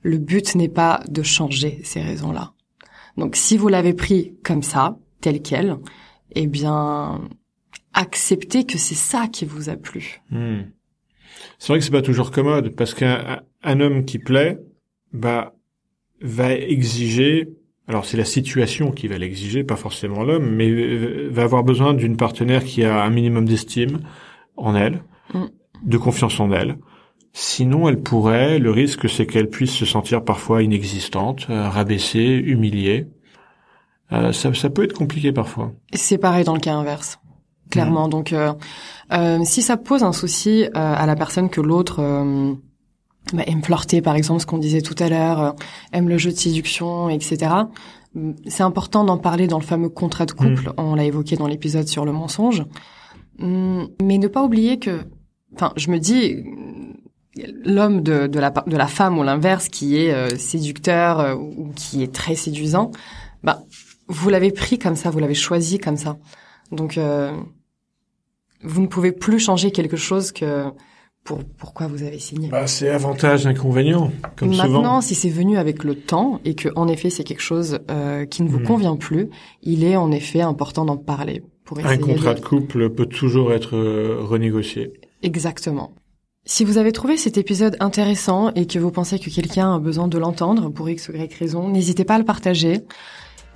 le 0.00 0.16
but 0.16 0.54
n'est 0.54 0.70
pas 0.70 1.02
de 1.08 1.22
changer 1.22 1.80
ces 1.84 2.00
raisons-là. 2.00 2.52
Donc 3.18 3.36
si 3.36 3.58
vous 3.58 3.68
l'avez 3.68 3.92
pris 3.92 4.38
comme 4.42 4.62
ça, 4.62 4.96
tel 5.20 5.42
quel, 5.42 5.76
eh 6.34 6.46
bien 6.46 7.20
acceptez 7.94 8.64
que 8.64 8.78
c'est 8.78 8.94
ça 8.94 9.26
qui 9.26 9.44
vous 9.44 9.68
a 9.68 9.76
plu. 9.76 10.20
Mm. 10.30 10.60
C'est 11.58 11.68
vrai 11.68 11.78
que 11.78 11.84
c'est 11.84 11.90
pas 11.90 12.02
toujours 12.02 12.30
commode 12.30 12.74
parce 12.74 12.94
qu'un 12.94 13.40
homme 13.64 14.04
qui 14.04 14.18
plaît, 14.18 14.58
bah, 15.12 15.54
va 16.20 16.52
exiger. 16.52 17.48
Alors 17.86 18.04
c'est 18.04 18.16
la 18.16 18.24
situation 18.24 18.90
qui 18.90 19.08
va 19.08 19.18
l'exiger, 19.18 19.64
pas 19.64 19.76
forcément 19.76 20.22
l'homme, 20.22 20.50
mais 20.50 21.28
va 21.28 21.42
avoir 21.42 21.64
besoin 21.64 21.94
d'une 21.94 22.16
partenaire 22.16 22.64
qui 22.64 22.84
a 22.84 23.02
un 23.02 23.10
minimum 23.10 23.46
d'estime 23.46 24.00
en 24.56 24.74
elle, 24.74 25.02
mm. 25.34 25.46
de 25.84 25.98
confiance 25.98 26.38
en 26.40 26.52
elle. 26.52 26.78
Sinon, 27.32 27.88
elle 27.88 28.02
pourrait. 28.02 28.58
Le 28.58 28.70
risque, 28.70 29.08
c'est 29.08 29.26
qu'elle 29.26 29.48
puisse 29.48 29.72
se 29.72 29.86
sentir 29.86 30.24
parfois 30.24 30.62
inexistante, 30.62 31.46
euh, 31.50 31.68
rabaissée, 31.68 32.42
humiliée. 32.44 33.06
Euh, 34.12 34.32
ça, 34.32 34.52
ça 34.54 34.70
peut 34.70 34.82
être 34.82 34.94
compliqué 34.94 35.32
parfois. 35.32 35.72
C'est 35.92 36.18
pareil 36.18 36.44
dans 36.44 36.54
le 36.54 36.60
cas 36.60 36.74
inverse 36.74 37.20
clairement. 37.70 38.06
Mm. 38.06 38.10
Donc, 38.10 38.32
euh, 38.32 38.52
euh, 39.12 39.40
si 39.44 39.62
ça 39.62 39.76
pose 39.76 40.02
un 40.02 40.12
souci 40.12 40.64
euh, 40.64 40.68
à 40.74 41.06
la 41.06 41.16
personne 41.16 41.48
que 41.48 41.60
l'autre 41.60 42.00
euh, 42.00 42.54
bah, 43.32 43.42
aime 43.46 43.62
flirter, 43.62 44.02
par 44.02 44.16
exemple, 44.16 44.40
ce 44.40 44.46
qu'on 44.46 44.58
disait 44.58 44.82
tout 44.82 44.96
à 44.98 45.08
l'heure, 45.08 45.54
aime 45.92 46.08
le 46.08 46.18
jeu 46.18 46.30
de 46.30 46.36
séduction, 46.36 47.08
etc. 47.08 47.52
Mm, 48.14 48.32
c'est 48.46 48.62
important 48.62 49.04
d'en 49.04 49.18
parler 49.18 49.46
dans 49.46 49.58
le 49.58 49.64
fameux 49.64 49.88
contrat 49.88 50.26
de 50.26 50.32
couple. 50.32 50.68
Mm. 50.68 50.72
On 50.78 50.94
l'a 50.94 51.04
évoqué 51.04 51.36
dans 51.36 51.46
l'épisode 51.46 51.88
sur 51.88 52.04
le 52.04 52.12
mensonge. 52.12 52.64
Mais 53.40 54.18
ne 54.18 54.26
pas 54.26 54.42
oublier 54.42 54.80
que, 54.80 55.06
enfin, 55.54 55.72
je 55.76 55.92
me 55.92 55.98
dis, 55.98 56.42
l'homme 57.64 58.02
de, 58.02 58.26
de, 58.26 58.40
la, 58.40 58.50
de 58.50 58.76
la 58.76 58.88
femme 58.88 59.16
ou 59.16 59.22
l'inverse 59.22 59.68
qui 59.68 59.96
est 59.96 60.36
séducteur 60.36 61.38
ou 61.38 61.70
qui 61.76 62.02
est 62.02 62.12
très 62.12 62.34
séduisant, 62.34 62.90
bah, 63.44 63.62
vous 64.08 64.28
l'avez 64.28 64.50
pris 64.50 64.76
comme 64.76 64.96
ça, 64.96 65.10
vous 65.10 65.20
l'avez 65.20 65.34
choisi 65.34 65.78
comme 65.78 65.96
ça. 65.96 66.16
Donc, 66.72 66.98
vous 68.62 68.80
ne 68.82 68.86
pouvez 68.86 69.12
plus 69.12 69.38
changer 69.38 69.70
quelque 69.70 69.96
chose 69.96 70.32
que 70.32 70.64
pour 71.24 71.40
pourquoi 71.58 71.86
vous 71.88 72.02
avez 72.04 72.18
signé. 72.18 72.48
Bah, 72.48 72.66
c'est 72.66 72.88
avantage 72.88 73.46
inconvénient, 73.46 74.10
comme 74.36 74.48
Maintenant, 74.50 74.64
souvent. 74.66 75.00
si 75.02 75.14
c'est 75.14 75.28
venu 75.28 75.58
avec 75.58 75.84
le 75.84 75.94
temps 75.94 76.40
et 76.46 76.54
que 76.54 76.68
en 76.74 76.88
effet 76.88 77.10
c'est 77.10 77.24
quelque 77.24 77.42
chose 77.42 77.80
euh, 77.90 78.24
qui 78.24 78.42
ne 78.42 78.48
vous 78.48 78.60
Mhm. 78.60 78.66
convient 78.66 78.96
plus, 78.96 79.28
il 79.62 79.84
est 79.84 79.96
en 79.96 80.10
effet 80.10 80.40
important 80.40 80.84
d'en 80.86 80.96
parler 80.96 81.42
pour 81.64 81.78
Un 81.80 81.98
contrat 81.98 82.32
de- 82.34 82.40
de 82.40 82.44
couple 82.44 82.88
peut 82.90 83.04
toujours 83.06 83.52
être 83.52 83.76
euh, 83.76 84.16
renégocié. 84.20 84.92
Exactement. 85.22 85.92
Si 86.46 86.64
vous 86.64 86.78
avez 86.78 86.92
trouvé 86.92 87.18
cet 87.18 87.36
épisode 87.36 87.76
intéressant 87.78 88.50
et 88.54 88.64
que 88.66 88.78
vous 88.78 88.90
pensez 88.90 89.18
que 89.18 89.28
quelqu'un 89.28 89.74
a 89.74 89.78
besoin 89.78 90.08
de 90.08 90.16
l'entendre 90.16 90.70
pour 90.70 90.88
X 90.88 91.10
ou 91.10 91.12
Y 91.14 91.34
raison, 91.34 91.68
n'hésitez 91.68 92.04
pas 92.04 92.14
à 92.14 92.18
le 92.18 92.24
partager. 92.24 92.80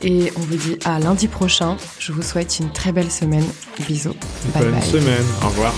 Et 0.02 0.32
on 0.36 0.40
vous 0.40 0.56
dit 0.56 0.78
à 0.84 0.98
lundi 0.98 1.28
prochain. 1.28 1.76
Je 1.98 2.12
vous 2.12 2.22
souhaite 2.22 2.58
une 2.58 2.70
très 2.72 2.92
belle 2.92 3.10
semaine. 3.10 3.44
Bisous. 3.86 4.14
Bye 4.54 4.64
Bonne 4.64 4.72
bye. 4.72 4.82
semaine. 4.82 5.24
Au 5.42 5.48
revoir. 5.48 5.72